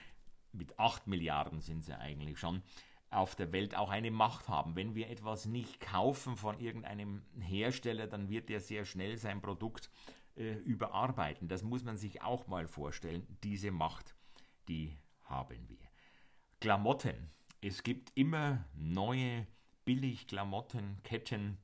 mit 0.53 0.79
8 0.79 1.07
Milliarden 1.07 1.61
sind 1.61 1.85
sie 1.85 1.99
eigentlich 1.99 2.39
schon, 2.39 2.63
auf 3.11 3.35
der 3.35 3.53
Welt 3.53 3.77
auch 3.77 3.91
eine 3.91 4.11
Macht 4.11 4.49
haben. 4.49 4.77
Wenn 4.77 4.95
wir 4.95 5.09
etwas 5.09 5.47
nicht 5.47 5.81
kaufen 5.81 6.37
von 6.37 6.59
irgendeinem 6.59 7.23
Hersteller, 7.41 8.07
dann 8.07 8.29
wird 8.29 8.51
er 8.51 8.61
sehr 8.61 8.85
schnell 8.85 9.17
sein 9.17 9.41
Produkt 9.41 9.91
äh, 10.37 10.55
überarbeiten. 10.55 11.49
Das 11.49 11.63
muss 11.63 11.85
man 11.85 11.97
sich 11.97 12.23
auch 12.23 12.47
mal 12.49 12.67
vorstellen. 12.67 13.27
Diese 13.45 13.71
Macht, 13.71 14.17
die 14.69 14.97
haben 15.25 15.69
wir. 15.69 15.79
Klamotten. 16.61 17.31
Es 17.61 17.83
gibt 17.83 18.11
immer 18.15 18.65
neue 18.75 19.47
Billig-Klamottenketten, 19.85 21.59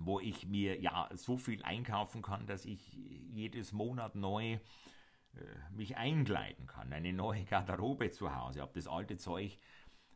wo 0.00 0.20
ich 0.20 0.46
mir 0.46 0.80
ja 0.80 1.08
so 1.14 1.36
viel 1.36 1.62
einkaufen 1.62 2.22
kann, 2.22 2.46
dass 2.46 2.64
ich 2.64 2.92
jedes 2.92 3.72
Monat 3.72 4.14
neu 4.14 4.54
äh, 4.54 4.58
mich 5.70 5.96
einkleiden 5.96 6.66
kann. 6.66 6.92
Eine 6.92 7.12
neue 7.12 7.44
Garderobe 7.44 8.10
zu 8.10 8.34
Hause. 8.34 8.60
Habe 8.60 8.72
das 8.74 8.86
alte 8.86 9.16
Zeug 9.16 9.58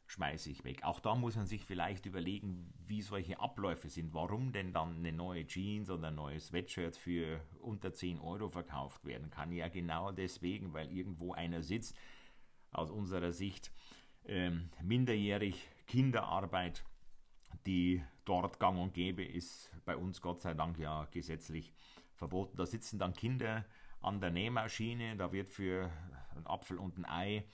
schmeiße 0.09 0.51
ich 0.51 0.65
weg. 0.65 0.85
Auch 0.85 1.01
da 1.01 1.15
muss 1.15 1.37
man 1.37 1.47
sich 1.47 1.65
vielleicht 1.65 2.07
überlegen, 2.07 2.73
wie 2.87 3.03
solche 3.03 3.39
Abläufe 3.41 3.91
sind. 3.91 4.15
Warum 4.15 4.53
denn 4.53 4.73
dann 4.73 4.97
eine 4.97 5.13
neue 5.13 5.47
Jeans 5.47 5.91
oder 5.91 6.09
ein 6.09 6.15
neues 6.15 6.47
Sweatshirt 6.47 6.97
für 6.97 7.41
unter 7.61 7.93
10 7.93 8.19
Euro 8.19 8.49
verkauft 8.49 9.05
werden 9.05 9.31
kann? 9.31 9.53
Ja, 9.53 9.69
genau 9.69 10.11
deswegen, 10.11 10.73
weil 10.73 10.91
irgendwo 10.91 11.35
einer 11.35 11.63
sitzt, 11.63 11.95
aus 12.71 12.91
unserer 12.91 13.33
Sicht 13.33 13.71
ähm, 14.25 14.71
minderjährig 14.83 15.69
Kinderarbeit, 15.87 16.85
die 17.69 18.03
dort 18.25 18.59
gang 18.59 18.79
und 18.79 18.95
gäbe 18.95 19.23
ist, 19.23 19.71
bei 19.85 19.95
uns 19.95 20.23
Gott 20.23 20.41
sei 20.41 20.55
Dank 20.55 20.79
ja 20.79 21.07
gesetzlich 21.11 21.75
verboten. 22.15 22.57
Da 22.57 22.65
sitzen 22.65 22.99
dann 22.99 23.13
Kinder 23.13 23.67
an 24.01 24.21
der 24.21 24.31
Nähmaschine, 24.31 25.17
da 25.17 25.33
wird 25.33 25.51
für 25.51 25.91
einen 26.35 26.47
Apfel 26.47 26.79
und 26.79 26.97
ein 26.97 27.05
Ei 27.05 27.45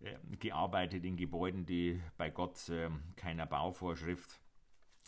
äh, 0.00 0.16
gearbeitet 0.38 1.04
in 1.04 1.16
Gebäuden, 1.16 1.66
die 1.66 2.00
bei 2.16 2.30
Gott 2.30 2.68
äh, 2.70 2.88
keiner 3.16 3.44
Bauvorschrift 3.44 4.40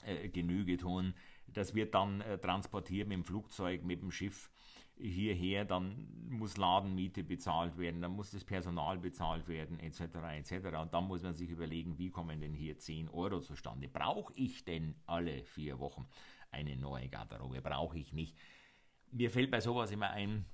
äh, 0.05 0.29
Genüge 0.29 0.77
tun. 0.77 1.15
Das 1.47 1.75
wird 1.75 1.95
dann 1.95 2.23
transportiert 2.43 3.09
mit 3.09 3.17
dem 3.17 3.25
Flugzeug, 3.25 3.83
mit 3.83 4.03
dem 4.03 4.13
Schiff 4.13 4.53
hierher, 5.01 5.65
dann 5.65 6.07
muss 6.29 6.57
Ladenmiete 6.57 7.25
bezahlt 7.25 7.77
werden, 7.77 8.01
dann 8.01 8.13
muss 8.13 8.31
das 8.31 8.45
Personal 8.45 8.99
bezahlt 8.99 9.49
werden, 9.49 9.81
etc. 9.81 10.01
etc. 10.37 10.77
Und 10.81 10.95
dann 10.95 11.05
muss 11.05 11.23
man 11.23 11.35
sich 11.35 11.51
überlegen, 11.51 11.99
wie 11.99 12.11
kommen 12.11 12.41
denn 12.41 12.55
hier 12.55 12.79
10 12.79 13.09
Euro 13.09 13.41
zustande? 13.41 13.89
Brauche 13.89 14.33
ich 14.37 14.65
denn 14.65 14.95
alle 15.07 15.43
vier 15.45 15.79
Wochen 15.79 16.07
eine 16.51 16.77
neue 16.77 17.09
Garderobe? 17.09 17.61
Brauche 17.61 17.99
ich 17.99 18.13
nicht. 18.13 18.37
Mir 19.11 19.31
fällt 19.31 19.51
bei 19.51 19.61
sowas 19.61 19.91
immer 19.91 20.11
ein, 20.11 20.45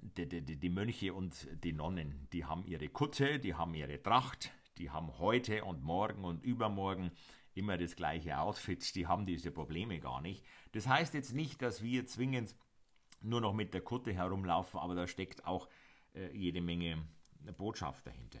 die, 0.00 0.26
die, 0.26 0.56
die 0.56 0.68
Mönche 0.70 1.12
und 1.12 1.48
die 1.62 1.72
Nonnen, 1.72 2.28
die 2.32 2.44
haben 2.44 2.64
ihre 2.64 2.88
Kutte, 2.88 3.38
die 3.38 3.54
haben 3.54 3.74
ihre 3.74 4.02
Tracht, 4.02 4.50
die 4.78 4.90
haben 4.90 5.18
heute 5.18 5.64
und 5.64 5.82
morgen 5.82 6.24
und 6.24 6.42
übermorgen 6.42 7.10
immer 7.54 7.76
das 7.76 7.96
gleiche 7.96 8.38
Outfit, 8.38 8.94
die 8.94 9.06
haben 9.06 9.26
diese 9.26 9.50
Probleme 9.50 10.00
gar 10.00 10.22
nicht. 10.22 10.44
Das 10.72 10.88
heißt 10.88 11.14
jetzt 11.14 11.34
nicht, 11.34 11.60
dass 11.60 11.82
wir 11.82 12.06
zwingend 12.06 12.54
nur 13.20 13.40
noch 13.40 13.52
mit 13.52 13.74
der 13.74 13.82
Kutte 13.82 14.12
herumlaufen, 14.12 14.80
aber 14.80 14.94
da 14.94 15.06
steckt 15.06 15.46
auch 15.46 15.68
äh, 16.14 16.36
jede 16.36 16.60
Menge 16.60 17.04
Botschaft 17.56 18.06
dahinter. 18.06 18.40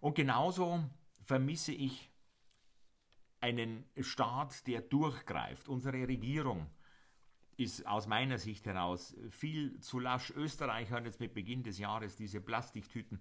Und 0.00 0.14
genauso 0.14 0.84
vermisse 1.22 1.72
ich 1.72 2.10
einen 3.40 3.84
Staat, 4.00 4.66
der 4.66 4.80
durchgreift. 4.80 5.68
Unsere 5.68 6.08
Regierung 6.08 6.66
ist 7.56 7.86
aus 7.86 8.06
meiner 8.06 8.38
Sicht 8.38 8.66
heraus 8.66 9.16
viel 9.30 9.80
zu 9.80 9.98
lasch. 9.98 10.30
Österreich 10.30 10.90
hat 10.90 11.04
jetzt 11.04 11.20
mit 11.20 11.34
Beginn 11.34 11.62
des 11.62 11.78
Jahres 11.78 12.16
diese 12.16 12.40
Plastiktüten 12.40 13.20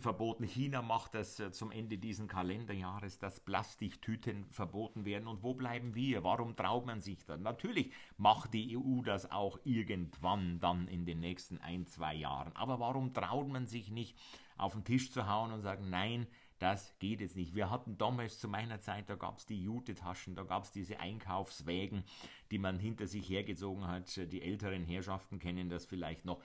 verboten. 0.00 0.44
China 0.44 0.82
macht 0.82 1.14
das 1.14 1.38
äh, 1.40 1.52
zum 1.52 1.70
Ende 1.70 1.98
dieses 1.98 2.26
Kalenderjahres, 2.26 3.18
dass 3.18 3.40
Plastiktüten 3.40 4.46
verboten 4.50 5.04
werden. 5.04 5.28
Und 5.28 5.42
wo 5.42 5.54
bleiben 5.54 5.94
wir? 5.94 6.24
Warum 6.24 6.56
traut 6.56 6.86
man 6.86 7.00
sich 7.00 7.24
da? 7.24 7.36
Natürlich 7.36 7.92
macht 8.16 8.54
die 8.54 8.76
EU 8.76 9.02
das 9.02 9.30
auch 9.30 9.58
irgendwann 9.64 10.60
dann 10.60 10.88
in 10.88 11.04
den 11.04 11.20
nächsten 11.20 11.58
ein, 11.58 11.86
zwei 11.86 12.14
Jahren. 12.14 12.54
Aber 12.56 12.80
warum 12.80 13.12
traut 13.12 13.48
man 13.48 13.66
sich 13.66 13.90
nicht 13.90 14.16
auf 14.56 14.72
den 14.72 14.84
Tisch 14.84 15.12
zu 15.12 15.28
hauen 15.28 15.52
und 15.52 15.60
sagen, 15.60 15.90
nein, 15.90 16.26
das 16.58 16.98
geht 16.98 17.20
jetzt 17.20 17.36
nicht. 17.36 17.54
Wir 17.54 17.70
hatten 17.70 17.98
damals 17.98 18.40
zu 18.40 18.48
meiner 18.48 18.80
Zeit, 18.80 19.08
da 19.08 19.14
gab 19.14 19.38
es 19.38 19.46
die 19.46 19.62
Jute-Taschen, 19.62 20.34
da 20.34 20.42
gab 20.42 20.64
es 20.64 20.72
diese 20.72 20.98
Einkaufswägen, 20.98 22.02
die 22.50 22.58
man 22.58 22.80
hinter 22.80 23.06
sich 23.06 23.28
hergezogen 23.28 23.86
hat. 23.86 24.16
Die 24.16 24.42
älteren 24.42 24.84
Herrschaften 24.84 25.38
kennen 25.38 25.68
das 25.68 25.86
vielleicht 25.86 26.24
noch. 26.24 26.42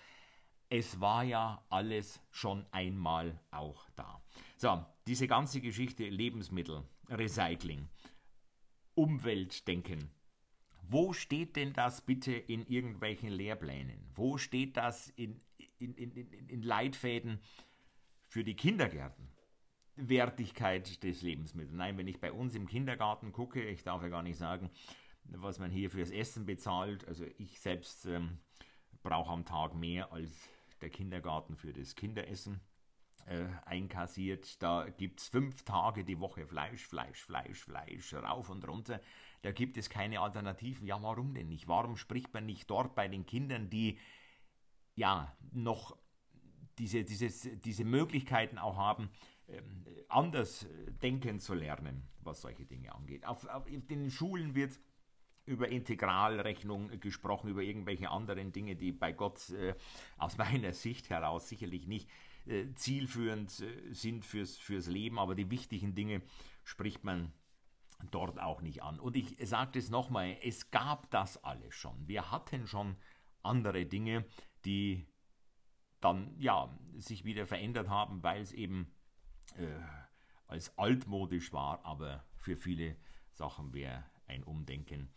Es 0.76 1.00
war 1.00 1.24
ja 1.24 1.64
alles 1.70 2.20
schon 2.32 2.66
einmal 2.72 3.40
auch 3.52 3.88
da. 3.96 4.24
So, 4.58 4.84
diese 5.06 5.28
ganze 5.28 5.62
Geschichte 5.62 6.10
Lebensmittel, 6.10 6.82
Recycling, 7.10 7.90
Umweltdenken. 8.96 10.10
Wo 10.82 11.14
steht 11.14 11.58
denn 11.58 11.74
das 11.74 12.02
bitte 12.02 12.34
in 12.34 12.66
irgendwelchen 12.66 13.30
Lehrplänen? 13.30 14.10
Wo 14.16 14.40
steht 14.40 14.76
das 14.76 15.10
in, 15.10 15.40
in, 15.78 15.94
in, 15.94 16.50
in 16.50 16.64
Leitfäden 16.64 17.40
für 18.28 18.44
die 18.44 18.56
Kindergärten? 18.56 19.30
Wertigkeit 19.96 21.04
des 21.04 21.22
Lebensmittels. 21.22 21.76
Nein, 21.76 22.00
wenn 22.00 22.08
ich 22.08 22.20
bei 22.20 22.32
uns 22.32 22.56
im 22.56 22.68
Kindergarten 22.68 23.32
gucke, 23.32 23.64
ich 23.64 23.84
darf 23.84 24.02
ja 24.02 24.10
gar 24.10 24.24
nicht 24.24 24.40
sagen, 24.40 24.72
was 25.26 25.60
man 25.60 25.70
hier 25.70 25.92
fürs 25.92 26.10
Essen 26.10 26.48
bezahlt. 26.48 27.08
Also 27.08 27.26
ich 27.38 27.60
selbst 27.60 28.08
ähm, 28.08 28.40
brauche 29.04 29.32
am 29.32 29.46
Tag 29.46 29.76
mehr 29.76 30.12
als 30.12 30.50
der 30.84 30.90
Kindergarten 30.90 31.56
für 31.56 31.72
das 31.72 31.96
Kinderessen 31.96 32.60
äh, 33.26 33.46
einkassiert. 33.66 34.62
Da 34.62 34.90
gibt 34.90 35.22
es 35.22 35.30
fünf 35.30 35.64
Tage 35.64 36.04
die 36.04 36.20
Woche 36.20 36.46
Fleisch, 36.46 36.86
Fleisch, 36.86 37.24
Fleisch, 37.24 37.64
Fleisch, 37.64 38.14
rauf 38.14 38.50
und 38.50 38.68
runter. 38.68 39.00
Da 39.44 39.54
gibt 39.54 39.78
es 39.78 39.90
keine 39.90 40.20
Alternativen. 40.20 40.86
Ja, 40.86 41.02
warum 41.02 41.34
denn 41.34 41.48
nicht? 41.48 41.70
Warum 41.70 41.96
spricht 41.96 42.34
man 42.34 42.46
nicht 42.46 42.70
dort 42.70 42.96
bei 42.96 43.08
den 43.08 43.26
Kindern, 43.26 43.70
die 43.70 43.98
ja 44.96 45.34
noch 45.54 45.98
diese, 46.78 47.06
dieses, 47.06 47.48
diese 47.62 47.86
Möglichkeiten 47.86 48.58
auch 48.58 48.76
haben, 48.76 49.10
ähm, 49.48 49.86
anders 50.10 50.68
denken 51.02 51.40
zu 51.40 51.54
lernen, 51.54 52.04
was 52.20 52.42
solche 52.42 52.66
Dinge 52.66 52.94
angeht. 52.94 53.26
Auf, 53.26 53.48
auf 53.48 53.66
den 53.70 54.12
Schulen 54.12 54.54
wird 54.54 54.80
über 55.46 55.70
Integralrechnung 55.70 57.00
gesprochen, 57.00 57.50
über 57.50 57.62
irgendwelche 57.62 58.10
anderen 58.10 58.52
Dinge, 58.52 58.76
die 58.76 58.92
bei 58.92 59.12
Gott 59.12 59.50
äh, 59.50 59.76
aus 60.18 60.38
meiner 60.38 60.74
Sicht 60.74 61.10
heraus 61.10 61.50
sicherlich 61.50 61.88
nicht 61.88 62.10
äh, 62.46 62.74
zielführend 62.76 63.60
äh, 63.60 63.94
sind 63.94 64.26
fürs, 64.26 64.58
fürs 64.58 64.88
Leben, 64.88 65.20
aber 65.20 65.36
die 65.36 65.50
wichtigen 65.50 65.96
Dinge 65.96 66.22
spricht 66.64 67.04
man 67.04 67.34
dort 68.12 68.40
auch 68.40 68.62
nicht 68.62 68.84
an. 68.84 69.00
Und 69.00 69.16
ich 69.16 69.36
sage 69.48 69.80
es 69.80 69.90
nochmal, 69.90 70.38
es 70.44 70.72
gab 70.72 71.10
das 71.12 71.44
alles 71.44 71.74
schon. 71.74 72.08
Wir 72.08 72.32
hatten 72.32 72.68
schon 72.68 72.98
andere 73.42 73.86
Dinge, 73.86 74.26
die 74.66 75.06
dann 76.00 76.36
ja 76.38 76.78
sich 76.98 77.24
wieder 77.24 77.46
verändert 77.46 77.88
haben, 77.90 78.24
weil 78.24 78.42
es 78.42 78.52
eben 78.52 78.94
äh, 79.58 79.68
als 80.48 80.78
altmodisch 80.78 81.54
war, 81.54 81.86
aber 81.86 82.26
für 82.36 82.58
viele 82.58 82.98
Sachen 83.32 83.74
wäre 83.74 84.06
ein 84.28 84.44
Umdenken 84.44 85.10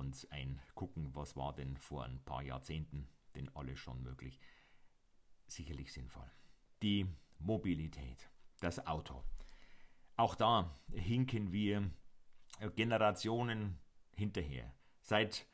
und 0.00 0.26
ein 0.30 0.58
Gucken, 0.74 1.14
was 1.14 1.36
war 1.36 1.54
denn 1.54 1.76
vor 1.76 2.04
ein 2.04 2.24
paar 2.24 2.42
Jahrzehnten 2.42 3.06
denn 3.34 3.54
alles 3.54 3.78
schon 3.78 4.02
möglich, 4.02 4.40
sicherlich 5.46 5.92
sinnvoll. 5.92 6.28
Die 6.82 7.06
Mobilität, 7.38 8.30
das 8.60 8.86
Auto. 8.86 9.22
Auch 10.16 10.34
da 10.34 10.74
hinken 10.90 11.52
wir 11.52 11.90
Generationen 12.76 13.78
hinterher. 14.16 14.72
Seit 15.02 15.46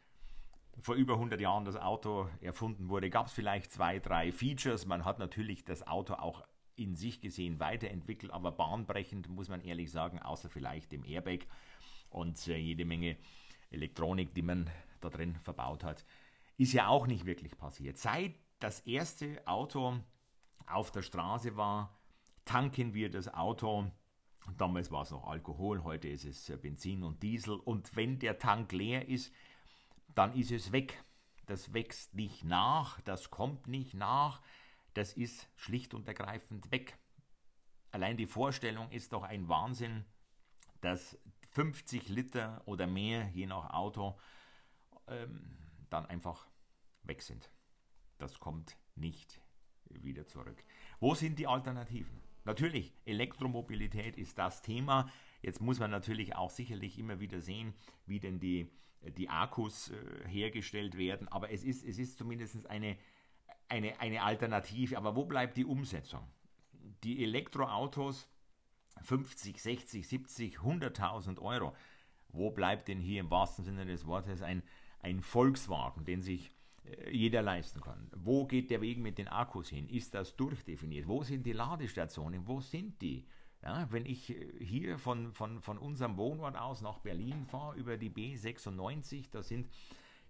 vor 0.79 0.95
über 0.95 1.15
100 1.15 1.41
Jahren 1.41 1.65
das 1.65 1.77
Auto 1.77 2.29
erfunden 2.41 2.89
wurde, 2.89 3.11
gab 3.11 3.27
es 3.27 3.33
vielleicht 3.33 3.73
zwei, 3.73 3.99
drei 3.99 4.31
Features. 4.31 4.87
Man 4.87 5.05
hat 5.05 5.19
natürlich 5.19 5.65
das 5.65 5.87
Auto 5.87 6.15
auch 6.15 6.47
in 6.77 6.95
sich 6.95 7.21
gesehen 7.21 7.59
weiterentwickelt, 7.59 8.33
aber 8.33 8.53
bahnbrechend 8.53 9.29
muss 9.29 9.49
man 9.49 9.61
ehrlich 9.63 9.91
sagen, 9.91 10.21
außer 10.21 10.49
vielleicht 10.49 10.93
dem 10.93 11.05
Airbag 11.05 11.47
und 12.11 12.47
äh, 12.47 12.57
jede 12.57 12.85
Menge 12.85 13.17
Elektronik, 13.71 14.35
die 14.35 14.43
man 14.43 14.71
da 15.01 15.11
drin 15.11 15.37
verbaut 15.43 15.85
hat, 15.85 16.05
ist 16.57 16.73
ja 16.73 16.89
auch 16.89 17.07
nicht 17.07 17.27
wirklich 17.27 17.57
passiert. 17.57 17.99
Seit 17.99 18.35
das 18.59 18.81
erste 18.81 19.47
Auto 19.47 19.99
auf 20.67 20.91
der 20.91 21.03
Straße 21.03 21.57
war, 21.57 21.99
tanken 22.45 22.95
wir 22.95 23.11
das 23.11 23.33
Auto. 23.33 23.91
Damals 24.57 24.91
war 24.91 25.03
es 25.03 25.11
noch 25.11 25.27
Alkohol, 25.27 25.83
heute 25.85 26.09
ist 26.09 26.25
es 26.25 26.49
äh, 26.49 26.57
Benzin 26.57 27.03
und 27.03 27.23
Diesel. 27.23 27.55
Und 27.55 27.95
wenn 27.97 28.19
der 28.19 28.39
Tank 28.39 28.73
leer 28.73 29.09
ist, 29.09 29.33
dann 30.15 30.33
ist 30.35 30.53
es 30.53 30.73
weg. 30.73 31.03
Das 31.47 31.73
wächst 31.75 32.15
nicht 32.15 32.45
nach, 32.45 33.01
das 33.03 33.31
kommt 33.31 33.67
nicht 33.67 33.95
nach 33.95 34.41
das 34.97 35.13
ist 35.13 35.49
schlicht 35.57 35.93
und 35.93 36.09
ergreifend 36.09 36.71
weg. 36.71 36.99
Allein 37.91 38.17
die 38.17 38.27
Vorstellung 38.27 38.91
ist 38.91 39.13
doch 39.13 39.23
ein 39.23 39.49
Wahnsinn, 39.49 40.05
dass 40.81 41.19
50 41.57 42.11
Liter 42.11 42.61
oder 42.67 42.87
mehr, 42.87 43.31
je 43.33 43.47
nach 43.47 43.71
Auto, 43.71 44.19
ähm, 45.09 45.57
dann 45.89 46.05
einfach 46.05 46.47
weg 47.03 47.23
sind. 47.23 47.51
Das 48.19 48.39
kommt 48.41 48.77
nicht 48.95 49.41
wieder 49.89 50.27
zurück. 50.27 50.63
Wo 51.01 51.15
sind 51.15 51.39
die 51.39 51.47
Alternativen? 51.47 52.21
Natürlich, 52.45 52.93
Elektromobilität 53.07 54.19
ist 54.19 54.37
das 54.37 54.61
Thema. 54.61 55.11
Jetzt 55.41 55.63
muss 55.63 55.79
man 55.79 55.91
natürlich 55.91 56.37
auch 56.37 56.51
sicherlich 56.51 56.99
immer 56.99 57.21
wieder 57.21 57.41
sehen, 57.41 57.73
wie 58.05 58.21
denn 58.21 58.39
die, 58.39 58.71
die 59.01 59.31
Akkus 59.31 59.91
äh, 59.91 60.29
hergestellt 60.29 60.99
werden. 60.99 61.27
Aber 61.29 61.51
es 61.51 61.65
ist, 61.65 61.87
es 61.87 61.99
ist 61.99 62.19
zumindest 62.19 62.67
eine, 62.67 62.99
eine, 63.69 63.99
eine 63.99 64.23
Alternative. 64.23 64.99
Aber 64.99 65.17
wo 65.17 65.25
bleibt 65.25 65.57
die 65.57 65.65
Umsetzung? 65.65 66.29
Die 67.03 67.25
Elektroautos 67.25 68.29
50, 69.03 69.61
60, 69.61 70.07
70, 70.07 70.59
100.000 70.59 71.39
Euro. 71.41 71.75
Wo 72.29 72.51
bleibt 72.51 72.89
denn 72.89 73.01
hier 73.01 73.21
im 73.21 73.31
wahrsten 73.31 73.65
Sinne 73.65 73.87
des 73.87 74.07
Wortes 74.07 74.43
ein, 74.43 74.63
ein 75.01 75.21
Volkswagen, 75.21 76.05
den 76.05 76.23
sich 76.23 76.51
äh, 76.85 77.11
jeder 77.11 77.43
leisten 77.43 77.81
kann? 77.81 78.11
Wo 78.17 78.47
geht 78.47 78.71
der 78.71 78.81
Weg 78.81 78.99
mit 78.99 79.19
den 79.19 79.29
Akkus 79.29 79.69
hin? 79.69 79.89
Ist 79.89 80.15
das 80.15 80.37
durchdefiniert? 80.37 81.09
Wo 81.09 81.23
sind 81.23 81.47
die 81.47 81.53
Ladestationen? 81.53 82.47
Wo 82.47 82.61
sind 82.61 83.01
die? 83.01 83.27
Ja, 83.63 83.91
wenn 83.91 84.07
ich 84.07 84.31
äh, 84.31 84.65
hier 84.65 84.99
von, 84.99 85.33
von, 85.33 85.61
von 85.61 85.79
unserem 85.79 86.17
Wohnort 86.17 86.57
aus 86.57 86.83
nach 86.83 86.99
Berlin 86.99 87.47
fahre, 87.47 87.77
über 87.77 87.97
die 87.97 88.11
B96, 88.11 89.31
da 89.31 89.43
sind 89.43 89.69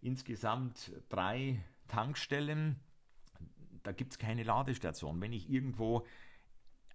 insgesamt 0.00 0.92
drei 1.08 1.60
Tankstellen 1.88 2.76
da 3.86 3.92
gibt 3.92 4.12
es 4.12 4.18
keine 4.18 4.42
Ladestation. 4.42 5.20
Wenn 5.20 5.32
ich 5.32 5.48
irgendwo 5.48 6.04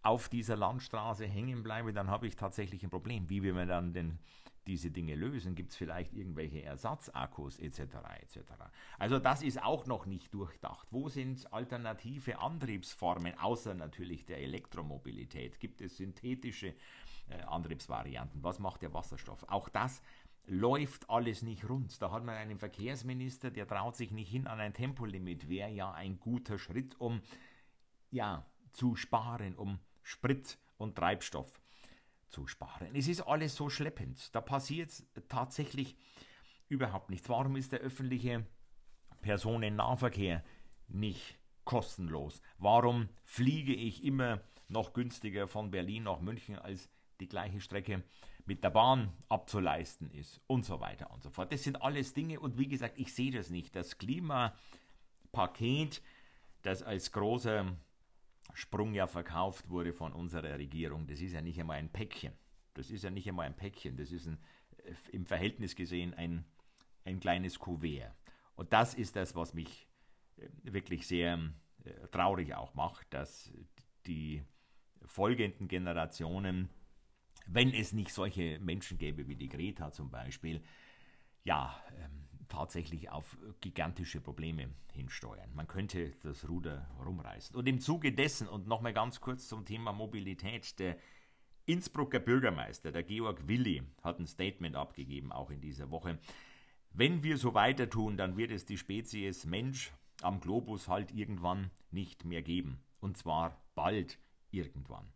auf 0.04 0.30
dieser 0.30 0.56
Landstraße 0.56 1.26
hängen 1.26 1.64
bleibe, 1.64 1.94
dann 1.94 2.10
habe 2.10 2.28
ich 2.28 2.36
tatsächlich 2.36 2.84
ein 2.84 2.90
Problem. 2.90 3.30
Wie 3.30 3.44
wir 3.44 3.54
dann 3.66 3.94
denn 3.94 4.20
diese 4.68 4.92
Dinge 4.92 5.16
lösen? 5.16 5.56
Gibt 5.56 5.72
es 5.72 5.78
vielleicht 5.78 6.14
irgendwelche 6.14 6.64
Ersatzakkus 6.64 7.60
etc. 7.60 7.80
etc. 8.22 8.40
Also 8.98 9.20
das 9.20 9.42
ist 9.42 9.62
auch 9.62 9.86
noch 9.86 10.06
nicht 10.06 10.34
durchdacht. 10.34 10.88
Wo 10.92 11.10
sind 11.10 11.52
alternative 11.52 12.40
Antriebsformen, 12.40 13.38
außer 13.38 13.74
natürlich 13.74 14.26
der 14.26 14.40
Elektromobilität? 14.40 15.60
Gibt 15.60 15.82
es 15.82 15.98
synthetische 15.98 16.76
äh, 17.30 17.42
Antriebsvarianten? 17.48 18.44
Was 18.44 18.60
macht 18.60 18.82
der 18.82 18.94
Wasserstoff? 18.94 19.44
Auch 19.50 19.70
das 19.70 20.02
läuft 20.48 21.10
alles 21.10 21.42
nicht 21.42 21.68
rund. 21.70 22.02
Da 22.02 22.12
hat 22.12 22.24
man 22.24 22.36
einen 22.36 22.58
Verkehrsminister, 22.58 23.52
der 23.52 23.68
traut 23.68 23.96
sich 23.96 24.12
nicht 24.12 24.30
hin 24.30 24.48
an 24.48 24.60
ein 24.60 24.74
Tempolimit. 24.74 25.50
Wäre 25.50 25.70
ja 25.70 25.92
ein 25.92 26.20
guter 26.20 26.58
Schritt, 26.58 27.00
um 27.00 27.22
ja 28.10 28.46
zu 28.74 28.96
sparen, 28.96 29.56
um 29.56 29.80
Sprit 30.04 30.58
und 30.78 30.96
Treibstoff 30.96 31.62
zu 32.30 32.48
sparen. 32.48 32.96
Es 32.96 33.08
ist 33.08 33.22
alles 33.22 33.56
so 33.56 33.70
schleppend. 33.70 34.34
Da 34.36 34.42
passiert 34.42 34.92
tatsächlich 35.28 35.96
überhaupt 36.70 37.10
nichts. 37.10 37.30
Warum 37.30 37.56
ist 37.56 37.72
der 37.72 37.80
öffentliche 37.80 38.46
Personennahverkehr 39.22 40.44
nicht 40.88 41.38
kostenlos? 41.66 42.42
Warum 42.58 43.10
fliege 43.24 43.74
ich 43.74 44.04
immer 44.04 44.42
noch 44.68 44.94
günstiger 44.94 45.48
von 45.48 45.72
Berlin 45.72 46.04
nach 46.04 46.22
München 46.22 46.58
als 46.58 46.90
die 47.20 47.28
gleiche 47.28 47.62
Strecke 47.62 48.04
mit 48.46 48.64
der 48.64 48.70
Bahn 48.72 49.14
abzuleisten 49.30 50.10
ist 50.12 50.42
und 50.48 50.66
so 50.66 50.80
weiter 50.80 51.12
und 51.12 51.22
so 51.24 51.30
fort. 51.30 51.54
Das 51.54 51.64
sind 51.64 51.82
alles 51.82 52.14
Dinge 52.14 52.40
und 52.40 52.58
wie 52.58 52.68
gesagt, 52.68 52.98
ich 52.98 53.14
sehe 53.14 53.32
das 53.32 53.50
nicht. 53.50 53.76
Das 53.76 53.98
Klimapaket, 53.98 56.02
das 56.64 56.84
als 56.84 57.12
großer 57.12 57.76
Sprung 58.54 58.94
ja 58.94 59.08
verkauft 59.08 59.70
wurde 59.70 59.94
von 59.94 60.14
unserer 60.14 60.58
Regierung, 60.58 61.08
das 61.08 61.22
ist 61.22 61.34
ja 61.34 61.42
nicht 61.42 61.60
einmal 61.60 61.78
ein 61.78 61.92
Päckchen. 61.92 62.34
Das 62.74 62.90
ist 62.90 63.04
ja 63.04 63.10
nicht 63.10 63.28
einmal 63.28 63.46
ein 63.46 63.56
Päckchen, 63.56 63.98
das 63.98 64.12
ist 64.12 64.28
ein, 64.28 64.38
äh, 64.84 64.94
im 65.12 65.26
Verhältnis 65.26 65.76
gesehen 65.76 66.14
ein, 66.14 66.46
ein 67.06 67.20
kleines 67.20 67.60
Kuvert. 67.60 68.14
Und 68.56 68.74
das 68.74 68.94
ist 68.94 69.16
das, 69.16 69.36
was 69.36 69.54
mich 69.54 69.88
äh, 70.38 70.48
wirklich 70.64 71.08
sehr 71.08 71.40
äh, 71.84 72.08
traurig 72.12 72.54
auch 72.56 72.74
macht, 72.74 73.14
dass 73.14 73.52
die 74.06 74.44
folgenden 75.06 75.68
Generationen 75.68 76.70
wenn 77.48 77.74
es 77.74 77.94
nicht 77.94 78.14
solche 78.14 78.60
Menschen 78.60 78.98
gäbe 78.98 79.28
wie 79.28 79.36
die 79.36 79.50
Greta 79.50 79.92
zum 79.92 80.10
Beispiel, 80.10 80.62
ja, 81.44 81.82
ähm, 81.98 82.31
tatsächlich 82.52 83.10
auf 83.10 83.38
gigantische 83.62 84.20
Probleme 84.20 84.70
hinsteuern. 84.94 85.50
Man 85.56 85.68
könnte 85.68 86.12
das 86.22 86.48
Ruder 86.48 86.90
rumreißen. 87.04 87.56
Und 87.56 87.68
im 87.68 87.80
Zuge 87.80 88.12
dessen, 88.12 88.48
und 88.48 88.68
nochmal 88.68 88.94
ganz 88.94 89.22
kurz 89.22 89.48
zum 89.48 89.66
Thema 89.66 89.94
Mobilität, 89.94 90.78
der 90.78 90.98
Innsbrucker 91.66 92.20
Bürgermeister, 92.20 92.92
der 92.92 93.04
Georg 93.04 93.48
Willi, 93.48 93.84
hat 94.04 94.20
ein 94.20 94.28
Statement 94.28 94.76
abgegeben, 94.76 95.32
auch 95.32 95.50
in 95.50 95.62
dieser 95.62 95.90
Woche. 95.92 96.20
Wenn 96.92 97.24
wir 97.24 97.38
so 97.38 97.54
weiter 97.54 97.90
tun, 97.90 98.18
dann 98.18 98.36
wird 98.36 98.52
es 98.52 98.66
die 98.66 98.78
Spezies 98.78 99.46
Mensch 99.46 99.94
am 100.22 100.42
Globus 100.42 100.90
halt 100.90 101.12
irgendwann 101.12 101.72
nicht 101.90 102.26
mehr 102.26 102.42
geben. 102.42 102.82
Und 103.00 103.18
zwar 103.18 103.62
bald 103.76 104.20
irgendwann. 104.52 105.08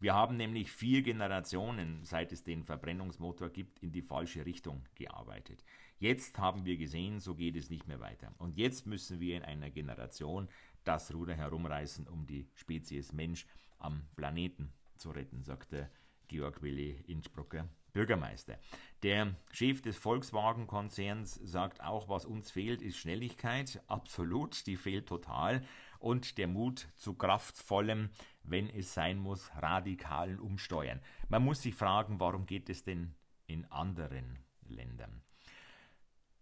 Wir 0.00 0.12
haben 0.12 0.36
nämlich 0.36 0.70
vier 0.70 1.00
Generationen, 1.00 2.04
seit 2.04 2.30
es 2.30 2.44
den 2.44 2.62
Verbrennungsmotor 2.62 3.48
gibt, 3.48 3.78
in 3.78 3.90
die 3.90 4.02
falsche 4.02 4.44
Richtung 4.44 4.82
gearbeitet. 4.96 5.64
Jetzt 5.98 6.38
haben 6.38 6.64
wir 6.64 6.76
gesehen, 6.76 7.20
so 7.20 7.34
geht 7.34 7.56
es 7.56 7.70
nicht 7.70 7.86
mehr 7.86 8.00
weiter. 8.00 8.34
Und 8.38 8.56
jetzt 8.56 8.86
müssen 8.86 9.20
wir 9.20 9.36
in 9.36 9.42
einer 9.42 9.70
Generation 9.70 10.48
das 10.84 11.14
Ruder 11.14 11.34
herumreißen, 11.34 12.08
um 12.08 12.26
die 12.26 12.48
Spezies 12.54 13.12
Mensch 13.12 13.46
am 13.78 14.02
Planeten 14.16 14.72
zu 14.96 15.10
retten, 15.10 15.42
sagte 15.44 15.90
Georg 16.28 16.62
Willi 16.62 17.02
Innsbrucker 17.06 17.68
Bürgermeister. 17.94 18.58
Der 19.02 19.36
Chef 19.52 19.80
des 19.80 19.96
Volkswagen-Konzerns 19.96 21.34
sagt 21.44 21.82
auch, 21.82 22.08
was 22.08 22.26
uns 22.26 22.50
fehlt, 22.50 22.82
ist 22.82 22.98
Schnelligkeit. 22.98 23.82
Absolut, 23.86 24.66
die 24.66 24.76
fehlt 24.76 25.06
total. 25.06 25.64
Und 26.00 26.36
der 26.36 26.48
Mut 26.48 26.88
zu 26.96 27.14
kraftvollem, 27.14 28.10
wenn 28.42 28.68
es 28.68 28.92
sein 28.92 29.18
muss, 29.18 29.50
radikalen 29.56 30.40
Umsteuern. 30.40 31.00
Man 31.28 31.44
muss 31.44 31.62
sich 31.62 31.74
fragen, 31.74 32.20
warum 32.20 32.46
geht 32.46 32.68
es 32.68 32.82
denn 32.82 33.14
in 33.46 33.64
anderen 33.70 34.40
Ländern? 34.66 35.23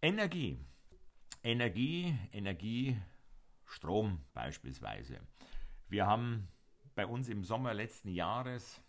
Energie. 0.04 0.58
Energie, 1.44 2.18
Energie, 2.32 3.00
Strom 3.64 4.18
beispielsweise. 4.34 5.20
Wir 5.88 6.08
haben 6.08 6.48
bei 6.96 7.06
uns 7.06 7.28
im 7.28 7.44
Sommer 7.44 7.72
letzten 7.72 8.08
Jahres 8.08 8.82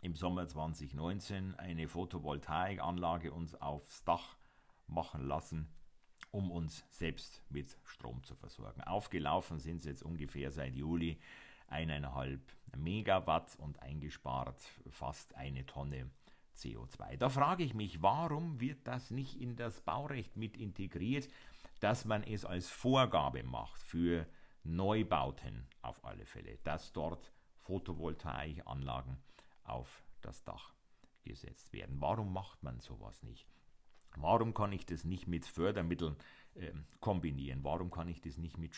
im 0.00 0.16
Sommer 0.16 0.48
2019 0.48 1.54
eine 1.54 1.86
Photovoltaikanlage 1.86 3.32
uns 3.32 3.54
aufs 3.54 4.02
Dach 4.02 4.36
machen 4.88 5.28
lassen, 5.28 5.72
um 6.32 6.50
uns 6.50 6.84
selbst 6.90 7.40
mit 7.48 7.78
Strom 7.84 8.24
zu 8.24 8.34
versorgen. 8.34 8.80
Aufgelaufen 8.80 9.60
sind 9.60 9.78
sie 9.80 9.90
jetzt 9.90 10.02
ungefähr 10.02 10.50
seit 10.50 10.74
Juli 10.74 11.20
eineinhalb 11.68 12.40
Megawatt 12.76 13.54
und 13.60 13.80
eingespart 13.80 14.60
fast 14.90 15.36
eine 15.36 15.64
Tonne 15.66 16.10
CO2. 16.56 17.16
Da 17.16 17.28
frage 17.28 17.64
ich 17.64 17.74
mich, 17.74 18.02
warum 18.02 18.60
wird 18.60 18.86
das 18.86 19.10
nicht 19.10 19.40
in 19.40 19.56
das 19.56 19.80
Baurecht 19.80 20.36
mit 20.36 20.56
integriert, 20.56 21.28
dass 21.80 22.04
man 22.04 22.22
es 22.22 22.44
als 22.44 22.68
Vorgabe 22.68 23.42
macht 23.42 23.82
für 23.82 24.26
Neubauten 24.64 25.66
auf 25.80 26.04
alle 26.04 26.24
Fälle, 26.26 26.58
dass 26.64 26.92
dort 26.92 27.32
Photovoltaikanlagen 27.62 29.16
auf 29.64 30.04
das 30.20 30.44
Dach 30.44 30.74
gesetzt 31.24 31.72
werden. 31.72 32.00
Warum 32.00 32.32
macht 32.32 32.62
man 32.62 32.80
sowas 32.80 33.22
nicht? 33.22 33.46
Warum 34.16 34.54
kann 34.54 34.72
ich 34.72 34.84
das 34.84 35.04
nicht 35.04 35.26
mit 35.26 35.46
Fördermitteln 35.46 36.16
äh, 36.54 36.72
kombinieren? 37.00 37.64
Warum 37.64 37.90
kann 37.90 38.08
ich 38.08 38.20
das 38.20 38.36
nicht 38.36 38.58
mit 38.58 38.74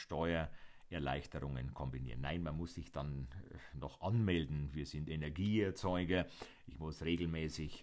Steuererleichterungen 0.95 1.75
kombinieren? 1.75 2.21
Nein, 2.21 2.43
man 2.43 2.57
muss 2.57 2.75
sich 2.75 2.91
dann 2.93 3.29
äh, 3.53 3.79
noch 3.79 4.01
anmelden. 4.01 4.71
Wir 4.73 4.87
sind 4.87 5.09
Energieerzeuger. 5.09 6.27
Ich 6.67 6.79
muss 6.79 7.03
regelmäßig 7.03 7.83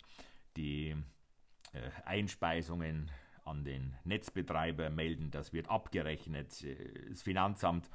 die 0.58 0.96
äh, 1.74 1.90
Einspeisungen 2.06 3.12
an 3.44 3.64
den 3.64 3.96
Netzbetreiber 4.04 4.90
melden. 4.90 5.32
Das 5.32 5.54
wird 5.54 5.70
abgerechnet. 5.70 6.64
Äh, 6.64 7.10
das 7.10 7.22
Finanzamt 7.22 7.90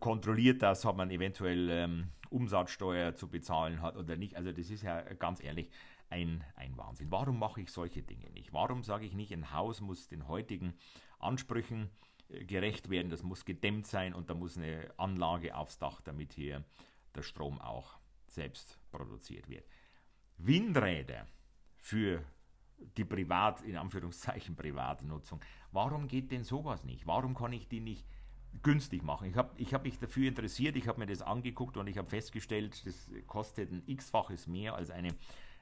kontrolliert 0.00 0.62
das, 0.62 0.86
ob 0.86 0.96
man 0.96 1.10
eventuell 1.10 1.68
ähm, 1.68 2.08
Umsatzsteuer 2.30 3.14
zu 3.16 3.28
bezahlen 3.28 3.82
hat 3.82 3.96
oder 3.96 4.16
nicht. 4.16 4.34
Also 4.36 4.50
das 4.50 4.70
ist 4.70 4.82
ja 4.82 5.02
ganz 5.14 5.42
ehrlich 5.42 5.70
ein, 6.08 6.42
ein 6.56 6.76
Wahnsinn. 6.76 7.10
Warum 7.10 7.38
mache 7.38 7.60
ich 7.60 7.70
solche 7.70 8.02
Dinge 8.02 8.30
nicht? 8.30 8.52
Warum 8.52 8.82
sage 8.82 9.04
ich 9.04 9.14
nicht, 9.14 9.32
ein 9.32 9.52
Haus 9.52 9.82
muss 9.82 10.08
den 10.08 10.26
heutigen 10.26 10.74
Ansprüchen 11.18 11.90
gerecht 12.40 12.90
werden, 12.90 13.10
das 13.10 13.22
muss 13.22 13.44
gedämmt 13.44 13.86
sein 13.86 14.14
und 14.14 14.30
da 14.30 14.34
muss 14.34 14.56
eine 14.56 14.92
Anlage 14.96 15.56
aufs 15.56 15.78
Dach, 15.78 16.00
damit 16.00 16.32
hier 16.32 16.64
der 17.14 17.22
Strom 17.22 17.60
auch 17.60 17.98
selbst 18.26 18.78
produziert 18.90 19.48
wird. 19.48 19.66
Windräder 20.38 21.26
für 21.78 22.24
die 22.96 23.04
privat, 23.04 23.62
in 23.62 23.76
Anführungszeichen 23.76 24.56
private 24.56 25.06
Nutzung. 25.06 25.40
Warum 25.70 26.08
geht 26.08 26.32
denn 26.32 26.44
sowas 26.44 26.84
nicht? 26.84 27.06
Warum 27.06 27.34
kann 27.34 27.52
ich 27.52 27.68
die 27.68 27.80
nicht 27.80 28.04
günstig 28.62 29.02
machen. 29.02 29.28
Ich 29.28 29.36
habe 29.36 29.50
ich 29.56 29.74
hab 29.74 29.84
mich 29.84 29.98
dafür 29.98 30.28
interessiert, 30.28 30.76
ich 30.76 30.88
habe 30.88 31.00
mir 31.00 31.06
das 31.06 31.22
angeguckt 31.22 31.76
und 31.76 31.86
ich 31.86 31.98
habe 31.98 32.08
festgestellt, 32.08 32.86
das 32.86 33.10
kostet 33.26 33.72
ein 33.72 33.82
x-faches 33.86 34.46
mehr 34.46 34.74
als 34.74 34.90
eine 34.90 35.08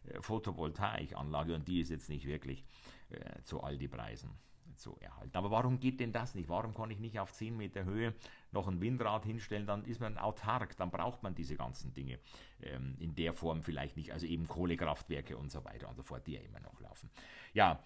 äh, 0.05 0.21
Photovoltaikanlage 0.21 1.55
und 1.55 1.67
die 1.69 1.81
ist 1.81 1.91
jetzt 1.91 2.09
nicht 2.09 2.27
wirklich 2.27 2.65
äh, 3.11 3.43
zu 3.43 3.63
all 3.63 3.79
die 3.79 3.89
Preisen 3.89 4.31
zu 4.77 4.97
erhalten. 5.01 5.37
Aber 5.37 5.51
warum 5.51 5.81
geht 5.81 6.01
denn 6.01 6.13
das 6.13 6.35
nicht? 6.35 6.49
Warum 6.49 6.75
kann 6.75 6.91
ich 6.91 6.99
nicht 6.99 7.19
auf 7.19 7.33
10 7.33 7.57
Meter 7.57 7.85
Höhe 7.85 8.15
noch 8.51 8.69
ein 8.69 8.81
Windrad 8.81 9.25
hinstellen? 9.25 9.67
Dann 9.67 9.85
ist 9.85 10.01
man 10.01 10.19
autark, 10.19 10.77
dann 10.77 10.91
braucht 10.91 11.23
man 11.23 11.35
diese 11.35 11.57
ganzen 11.57 11.93
Dinge 11.93 12.19
ähm, 12.61 12.97
in 12.99 13.15
der 13.15 13.33
Form 13.33 13.63
vielleicht 13.63 13.97
nicht. 13.97 14.13
Also 14.13 14.27
eben 14.27 14.49
Kohlekraftwerke 14.49 15.37
und 15.37 15.51
so 15.51 15.65
weiter 15.65 15.89
und 15.89 15.97
so 15.97 16.03
fort, 16.03 16.27
die 16.27 16.33
ja 16.33 16.41
immer 16.41 16.61
noch 16.61 16.81
laufen. 16.81 17.11
Ja, 17.53 17.83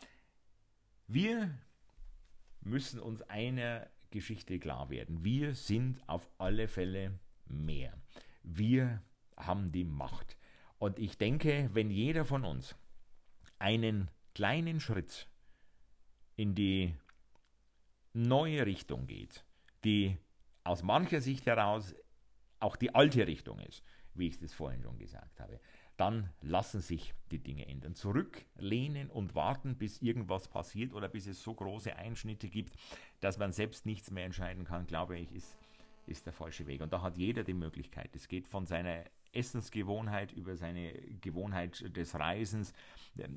wir 1.07 1.57
müssen 2.61 3.01
uns 3.01 3.23
einer 3.23 3.89
Geschichte 4.11 4.59
klar 4.59 4.91
werden. 4.91 5.25
Wir 5.25 5.55
sind 5.55 6.01
auf 6.09 6.31
alle 6.39 6.69
Fälle 6.69 7.19
mehr. 7.47 7.93
Wir 8.43 9.03
haben 9.37 9.73
die 9.73 9.85
Macht. 9.85 10.37
Und 10.79 10.99
ich 10.99 11.17
denke, 11.17 11.71
wenn 11.73 11.91
jeder 11.91 12.25
von 12.25 12.45
uns 12.45 12.77
einen 13.59 14.11
kleinen 14.35 14.81
Schritt 14.81 15.29
in 16.37 16.55
die 16.55 16.95
neue 18.13 18.65
Richtung 18.65 19.07
geht, 19.07 19.45
die 19.85 20.17
aus 20.65 20.83
mancher 20.83 21.21
Sicht 21.21 21.47
heraus 21.47 21.95
auch 22.61 22.77
die 22.77 22.95
alte 22.95 23.27
Richtung 23.27 23.59
ist, 23.61 23.83
wie 24.15 24.29
ich 24.29 24.41
es 24.41 24.55
vorhin 24.55 24.83
schon 24.83 24.99
gesagt 24.99 25.41
habe, 25.41 25.61
dann 25.97 26.31
lassen 26.43 26.81
sich 26.81 27.15
die 27.31 27.39
Dinge 27.39 27.67
ändern. 27.67 27.95
Zurücklehnen 27.95 29.11
und 29.11 29.35
warten, 29.35 29.77
bis 29.77 30.03
irgendwas 30.03 30.49
passiert 30.49 30.93
oder 30.93 31.09
bis 31.09 31.27
es 31.27 31.43
so 31.43 31.55
große 31.55 31.97
Einschnitte 31.97 32.49
gibt, 32.49 32.75
dass 33.21 33.39
man 33.39 33.53
selbst 33.53 33.87
nichts 33.87 34.11
mehr 34.11 34.25
entscheiden 34.25 34.65
kann, 34.65 34.87
glaube 34.87 35.19
ich, 35.19 35.33
ist, 35.33 35.57
ist 36.07 36.27
der 36.27 36.33
falsche 36.33 36.67
Weg. 36.67 36.83
Und 36.83 36.93
da 36.93 37.03
hat 37.03 37.17
jeder 37.17 37.45
die 37.45 37.55
Möglichkeit. 37.55 38.15
Es 38.15 38.29
geht 38.29 38.47
von 38.47 38.67
seiner 38.67 39.05
Essensgewohnheit 39.37 40.33
über 40.33 40.57
seine 40.57 40.93
Gewohnheit 41.21 41.97
des 41.97 42.15
Reisens. 42.15 42.73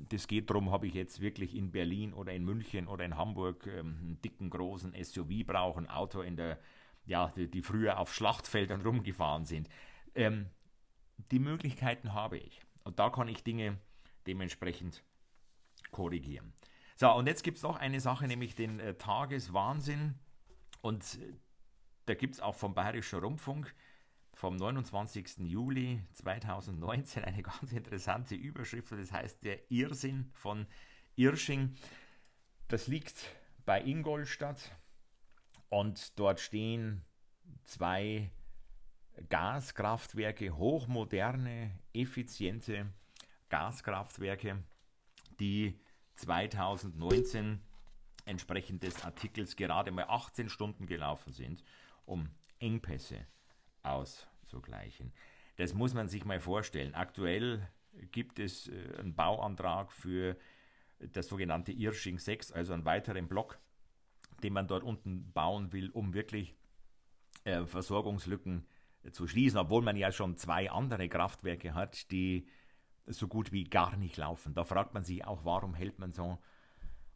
Das 0.08 0.26
geht 0.26 0.50
darum, 0.50 0.70
habe 0.70 0.86
ich 0.86 0.94
jetzt 0.94 1.20
wirklich 1.20 1.54
in 1.54 1.70
Berlin 1.70 2.12
oder 2.12 2.32
in 2.32 2.44
München 2.44 2.86
oder 2.86 3.04
in 3.04 3.16
Hamburg 3.16 3.66
ähm, 3.66 3.96
einen 4.00 4.22
dicken, 4.22 4.50
großen 4.50 4.94
SUV 5.02 5.46
brauchen, 5.46 5.86
ein 5.86 5.90
Auto 5.90 6.20
in 6.20 6.36
der, 6.36 6.58
ja, 7.06 7.32
die, 7.36 7.50
die 7.50 7.62
früher 7.62 7.98
auf 7.98 8.14
Schlachtfeldern 8.14 8.82
rumgefahren 8.82 9.44
sind. 9.44 9.68
Ähm, 10.14 10.46
die 11.30 11.38
Möglichkeiten 11.38 12.14
habe 12.14 12.38
ich. 12.38 12.60
Und 12.84 12.98
da 12.98 13.10
kann 13.10 13.28
ich 13.28 13.42
Dinge 13.42 13.78
dementsprechend 14.26 15.02
korrigieren. 15.90 16.52
So, 16.96 17.10
und 17.14 17.26
jetzt 17.26 17.42
gibt 17.42 17.56
es 17.56 17.62
noch 17.62 17.76
eine 17.76 18.00
Sache, 18.00 18.26
nämlich 18.26 18.54
den 18.54 18.80
äh, 18.80 18.94
Tageswahnsinn. 18.94 20.14
Und 20.82 21.18
äh, 21.20 21.32
da 22.06 22.14
gibt 22.14 22.34
es 22.34 22.40
auch 22.40 22.54
vom 22.54 22.74
Bayerischen 22.74 23.20
Rundfunk 23.20 23.74
vom 24.34 24.56
29. 24.56 25.38
Juli 25.38 26.02
2019 26.12 27.24
eine 27.24 27.42
ganz 27.42 27.72
interessante 27.72 28.34
Überschrift. 28.34 28.92
Das 28.92 29.12
heißt 29.12 29.44
der 29.44 29.70
Irrsinn 29.70 30.30
von 30.32 30.66
Irsching. 31.16 31.74
Das 32.68 32.86
liegt 32.86 33.34
bei 33.64 33.82
Ingolstadt 33.82 34.76
und 35.68 36.18
dort 36.18 36.40
stehen 36.40 37.04
zwei 37.64 38.30
Gaskraftwerke, 39.28 40.56
hochmoderne, 40.56 41.78
effiziente 41.92 42.92
Gaskraftwerke, 43.48 44.62
die 45.40 45.78
2019 46.16 47.60
entsprechend 48.24 48.82
des 48.82 49.04
Artikels 49.04 49.56
gerade 49.56 49.90
mal 49.90 50.04
18 50.08 50.48
Stunden 50.48 50.86
gelaufen 50.86 51.32
sind, 51.32 51.64
um 52.04 52.30
Engpässe 52.58 53.26
auszugleichen. 53.82 55.12
Das 55.56 55.74
muss 55.74 55.94
man 55.94 56.08
sich 56.08 56.24
mal 56.24 56.40
vorstellen. 56.40 56.94
Aktuell 56.94 57.68
gibt 58.12 58.38
es 58.38 58.68
äh, 58.68 58.96
einen 58.98 59.14
Bauantrag 59.14 59.92
für 59.92 60.36
das 60.98 61.28
sogenannte 61.28 61.72
Irsching 61.72 62.18
6, 62.18 62.52
also 62.52 62.72
einen 62.72 62.84
weiteren 62.84 63.28
Block, 63.28 63.58
den 64.42 64.52
man 64.52 64.68
dort 64.68 64.84
unten 64.84 65.32
bauen 65.32 65.72
will, 65.72 65.90
um 65.90 66.14
wirklich 66.14 66.54
äh, 67.44 67.64
Versorgungslücken 67.64 68.66
zu 69.12 69.26
schließen, 69.26 69.58
obwohl 69.58 69.82
man 69.82 69.96
ja 69.96 70.12
schon 70.12 70.36
zwei 70.36 70.70
andere 70.70 71.08
Kraftwerke 71.08 71.74
hat, 71.74 72.10
die 72.10 72.46
so 73.06 73.28
gut 73.28 73.50
wie 73.50 73.64
gar 73.64 73.96
nicht 73.96 74.16
laufen. 74.16 74.54
Da 74.54 74.64
fragt 74.64 74.94
man 74.94 75.04
sich 75.04 75.24
auch, 75.24 75.44
warum 75.44 75.74
hält 75.74 75.98
man 75.98 76.12
so 76.12 76.38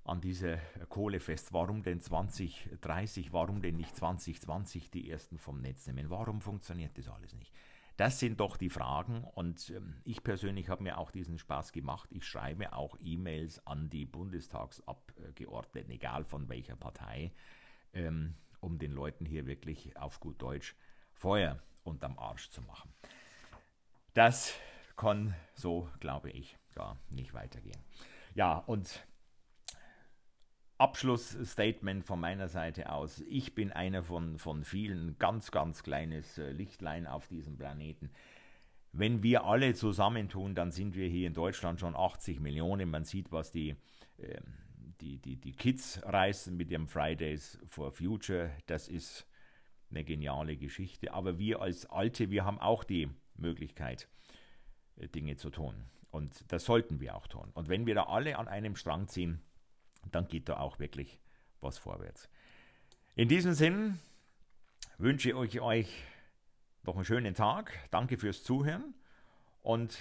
an 0.05 0.21
dieser 0.21 0.59
Kohle 0.88 1.19
fest? 1.19 1.53
Warum 1.53 1.83
denn 1.83 2.01
2030? 2.01 3.33
Warum 3.33 3.62
denn 3.62 3.77
nicht 3.77 3.97
2020 3.97 4.90
die 4.90 5.11
ersten 5.11 5.38
vom 5.38 5.61
Netz 5.61 5.87
nehmen? 5.87 6.11
Warum 6.11 6.40
funktioniert 6.40 6.97
das 6.99 7.09
alles 7.09 7.35
nicht? 7.35 7.53
Das 7.97 8.19
sind 8.19 8.40
doch 8.40 8.57
die 8.57 8.71
Fragen 8.71 9.23
und 9.23 9.71
ähm, 9.71 9.95
ich 10.05 10.25
persönlich 10.25 10.69
habe 10.69 10.83
mir 10.83 10.99
auch 10.99 11.12
diesen 11.12 11.38
Spaß 11.38 11.71
gemacht. 11.73 12.11
Ich 12.12 12.27
schreibe 12.27 12.73
auch 12.73 12.97
E-Mails 13.01 13.64
an 13.67 13.88
die 13.88 14.05
Bundestagsabgeordneten, 14.05 15.93
egal 15.93 16.25
von 16.25 16.49
welcher 16.49 16.75
Partei, 16.75 17.33
ähm, 17.93 18.35
um 18.61 18.79
den 18.79 18.90
Leuten 18.90 19.25
hier 19.25 19.47
wirklich 19.47 19.97
auf 19.97 20.19
gut 20.19 20.43
Deutsch 20.43 20.75
Feuer 21.12 21.62
unterm 21.85 22.19
Arsch 22.19 22.51
zu 22.51 22.62
machen. 22.62 22.93
Das 24.12 24.55
kann 24.97 25.35
so, 25.55 25.88
glaube 26.01 26.31
ich, 26.31 26.57
gar 26.75 26.99
nicht 27.11 27.33
weitergehen. 27.33 27.81
Ja, 28.35 28.59
und 28.59 29.07
Abschlussstatement 30.78 32.04
von 32.04 32.18
meiner 32.18 32.48
Seite 32.48 32.90
aus. 32.90 33.22
Ich 33.28 33.54
bin 33.54 33.70
einer 33.70 34.02
von, 34.02 34.38
von 34.38 34.64
vielen, 34.64 35.16
ganz, 35.18 35.52
ganz 35.52 35.82
kleines 35.82 36.38
äh, 36.38 36.50
Lichtlein 36.50 37.06
auf 37.06 37.28
diesem 37.28 37.56
Planeten. 37.56 38.10
Wenn 38.92 39.22
wir 39.22 39.44
alle 39.44 39.74
zusammentun, 39.74 40.54
dann 40.54 40.72
sind 40.72 40.94
wir 40.94 41.08
hier 41.08 41.28
in 41.28 41.34
Deutschland 41.34 41.80
schon 41.80 41.94
80 41.94 42.40
Millionen. 42.40 42.90
Man 42.90 43.04
sieht, 43.04 43.30
was 43.30 43.52
die, 43.52 43.76
äh, 44.18 44.40
die, 45.00 45.18
die, 45.18 45.37
die 45.37 45.52
Kids 45.52 46.00
reißen 46.04 46.56
mit 46.56 46.70
ihrem 46.70 46.88
Fridays 46.88 47.58
for 47.68 47.92
Future. 47.92 48.50
Das 48.66 48.88
ist 48.88 49.26
eine 49.90 50.04
geniale 50.04 50.56
Geschichte. 50.56 51.12
Aber 51.12 51.38
wir 51.38 51.62
als 51.62 51.87
Alte, 51.87 52.30
wir 52.30 52.44
haben 52.44 52.58
auch 52.58 52.82
die 52.82 53.08
Möglichkeit, 53.37 54.08
äh, 54.96 55.06
Dinge 55.06 55.37
zu 55.37 55.50
tun. 55.50 55.74
Und 56.10 56.52
das 56.52 56.64
sollten 56.64 57.00
wir 57.00 57.14
auch 57.14 57.28
tun. 57.28 57.50
Und 57.54 57.68
wenn 57.68 57.87
wir 57.87 57.94
da 57.94 58.04
alle 58.04 58.38
an 58.38 58.48
einem 58.48 58.74
Strang 58.76 59.06
ziehen, 59.06 59.40
dann 60.12 60.29
geht 60.29 60.49
da 60.49 60.59
auch 60.59 60.79
wirklich 60.79 61.21
was 61.61 61.79
vorwärts. 61.79 62.29
In 63.14 63.29
diesem 63.29 63.55
Sinn 63.55 63.99
wünsche 64.99 65.31
ich 65.31 65.61
euch 65.61 66.05
noch 66.83 66.97
einen 66.97 67.05
schönen 67.05 67.35
Tag. 67.35 67.73
Danke 67.90 68.17
fürs 68.17 68.43
Zuhören 68.43 68.95
und 69.62 69.99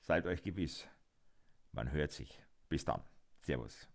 seid 0.00 0.26
euch 0.26 0.42
gewiss, 0.42 0.86
man 1.72 1.90
hört 1.92 2.12
sich. 2.12 2.40
Bis 2.68 2.84
dann. 2.84 3.02
Servus. 3.40 3.88